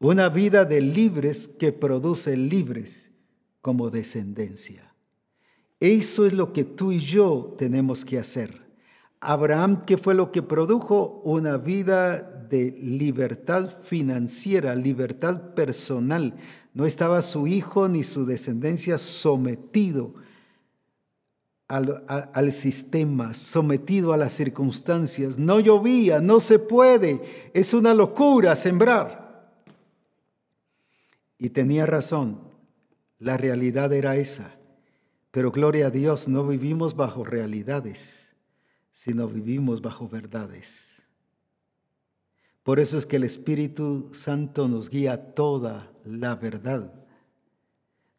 [0.00, 3.07] Una vida de libres que produce libres
[3.60, 4.92] como descendencia.
[5.80, 8.68] Eso es lo que tú y yo tenemos que hacer.
[9.20, 11.20] Abraham, ¿qué fue lo que produjo?
[11.24, 16.34] Una vida de libertad financiera, libertad personal.
[16.74, 20.14] No estaba su hijo ni su descendencia sometido
[21.66, 25.36] al, al, sistema, sometido a las circunstancias.
[25.36, 29.52] No llovía, no se puede, es una locura sembrar.
[31.38, 32.47] Y tenía razón,
[33.18, 34.54] la realidad era esa.
[35.30, 38.32] Pero gloria a Dios, no vivimos bajo realidades,
[38.90, 41.02] sino vivimos bajo verdades.
[42.62, 46.92] Por eso es que el Espíritu Santo nos guía toda la verdad.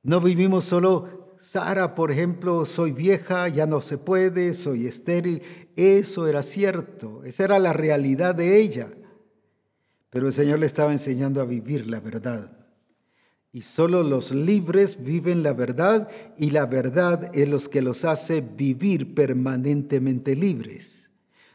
[0.01, 5.41] No vivimos solo, Sara, por ejemplo, soy vieja, ya no se puede, soy estéril.
[5.76, 8.89] Eso era cierto, esa era la realidad de ella.
[10.09, 12.59] Pero el Señor le estaba enseñando a vivir la verdad.
[13.51, 16.07] Y solo los libres viven la verdad
[16.38, 21.09] y la verdad es los que los hace vivir permanentemente libres,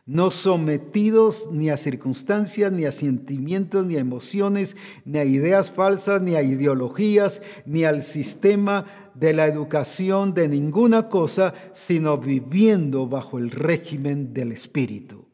[0.05, 6.21] no sometidos ni a circunstancias, ni a sentimientos, ni a emociones, ni a ideas falsas,
[6.21, 13.39] ni a ideologías, ni al sistema de la educación de ninguna cosa, sino viviendo bajo
[13.39, 15.27] el régimen del Espíritu.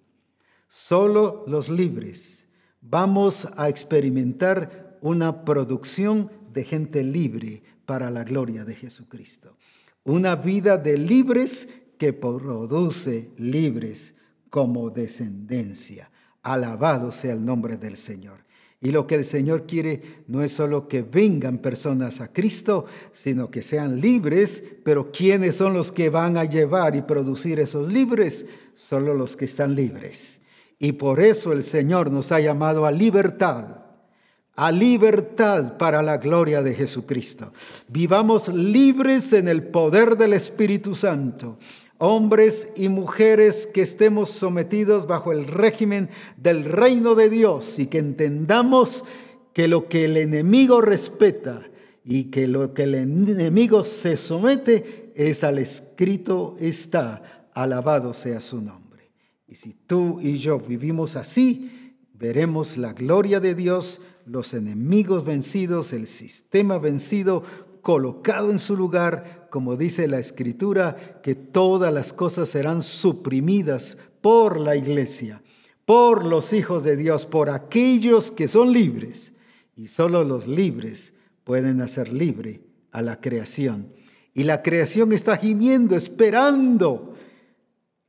[0.68, 2.44] Solo los libres
[2.82, 9.56] vamos a experimentar una producción de gente libre para la gloria de Jesucristo.
[10.05, 11.68] Una vida de libres
[11.98, 14.14] que produce libres
[14.48, 16.10] como descendencia.
[16.43, 18.44] Alabado sea el nombre del Señor.
[18.82, 23.51] Y lo que el Señor quiere no es solo que vengan personas a Cristo, sino
[23.51, 28.47] que sean libres, pero ¿quiénes son los que van a llevar y producir esos libres?
[28.74, 30.40] Solo los que están libres.
[30.78, 33.80] Y por eso el Señor nos ha llamado a libertad
[34.56, 37.52] a libertad para la gloria de Jesucristo.
[37.89, 41.59] Vivamos libres en el poder del Espíritu Santo.
[41.98, 47.98] Hombres y mujeres que estemos sometidos bajo el régimen del reino de Dios y que
[47.98, 49.05] entendamos
[49.52, 51.66] que lo que el enemigo respeta
[52.05, 58.60] y que lo que el enemigo se somete es al escrito está, alabado sea su
[58.60, 59.12] nombre.
[59.47, 65.92] Y si tú y yo vivimos así, veremos la gloria de Dios los enemigos vencidos,
[65.92, 67.42] el sistema vencido,
[67.82, 74.60] colocado en su lugar, como dice la escritura, que todas las cosas serán suprimidas por
[74.60, 75.42] la iglesia,
[75.84, 79.32] por los hijos de Dios, por aquellos que son libres.
[79.76, 81.14] Y solo los libres
[81.44, 82.60] pueden hacer libre
[82.92, 83.92] a la creación.
[84.34, 87.14] Y la creación está gimiendo, esperando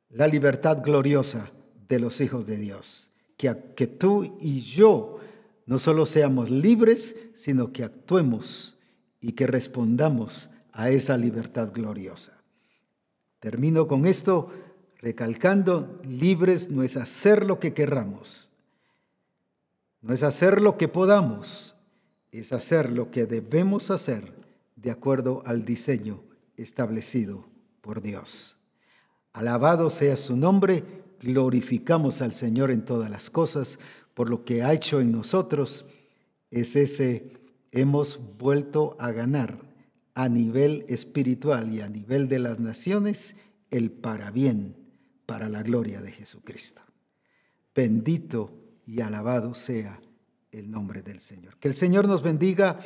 [0.10, 1.52] la libertad gloriosa
[1.88, 3.10] de los hijos de Dios.
[3.38, 5.21] Que, que tú y yo
[5.66, 8.78] no solo seamos libres, sino que actuemos
[9.20, 12.42] y que respondamos a esa libertad gloriosa.
[13.40, 14.52] Termino con esto
[15.00, 18.50] recalcando, libres no es hacer lo que querramos,
[20.02, 21.76] no es hacer lo que podamos,
[22.32, 24.34] es hacer lo que debemos hacer
[24.76, 26.24] de acuerdo al diseño
[26.56, 27.46] establecido
[27.82, 28.58] por Dios.
[29.34, 30.84] Alabado sea su nombre,
[31.20, 33.80] glorificamos al Señor en todas las cosas
[34.14, 35.86] por lo que ha hecho en nosotros,
[36.50, 37.34] es ese,
[37.72, 39.60] hemos vuelto a ganar
[40.14, 43.36] a nivel espiritual y a nivel de las naciones
[43.70, 44.76] el para bien,
[45.26, 46.82] para la gloria de Jesucristo.
[47.74, 48.54] Bendito
[48.86, 50.02] y alabado sea
[50.52, 51.58] el nombre del Señor.
[51.58, 52.82] Que el Señor nos bendiga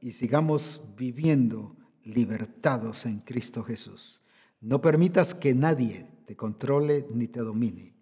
[0.00, 4.22] y sigamos viviendo libertados en Cristo Jesús.
[4.62, 7.92] No permitas que nadie te controle ni te domine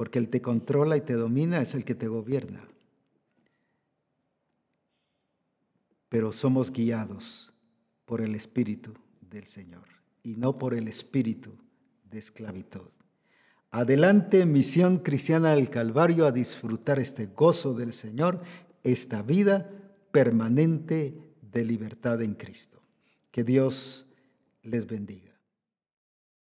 [0.00, 2.66] porque el te controla y te domina es el que te gobierna.
[6.08, 7.52] Pero somos guiados
[8.06, 9.84] por el Espíritu del Señor
[10.22, 11.52] y no por el Espíritu
[12.10, 12.88] de esclavitud.
[13.70, 18.40] Adelante, misión cristiana del Calvario, a disfrutar este gozo del Señor,
[18.82, 19.70] esta vida
[20.12, 22.80] permanente de libertad en Cristo.
[23.30, 24.06] Que Dios
[24.62, 25.29] les bendiga.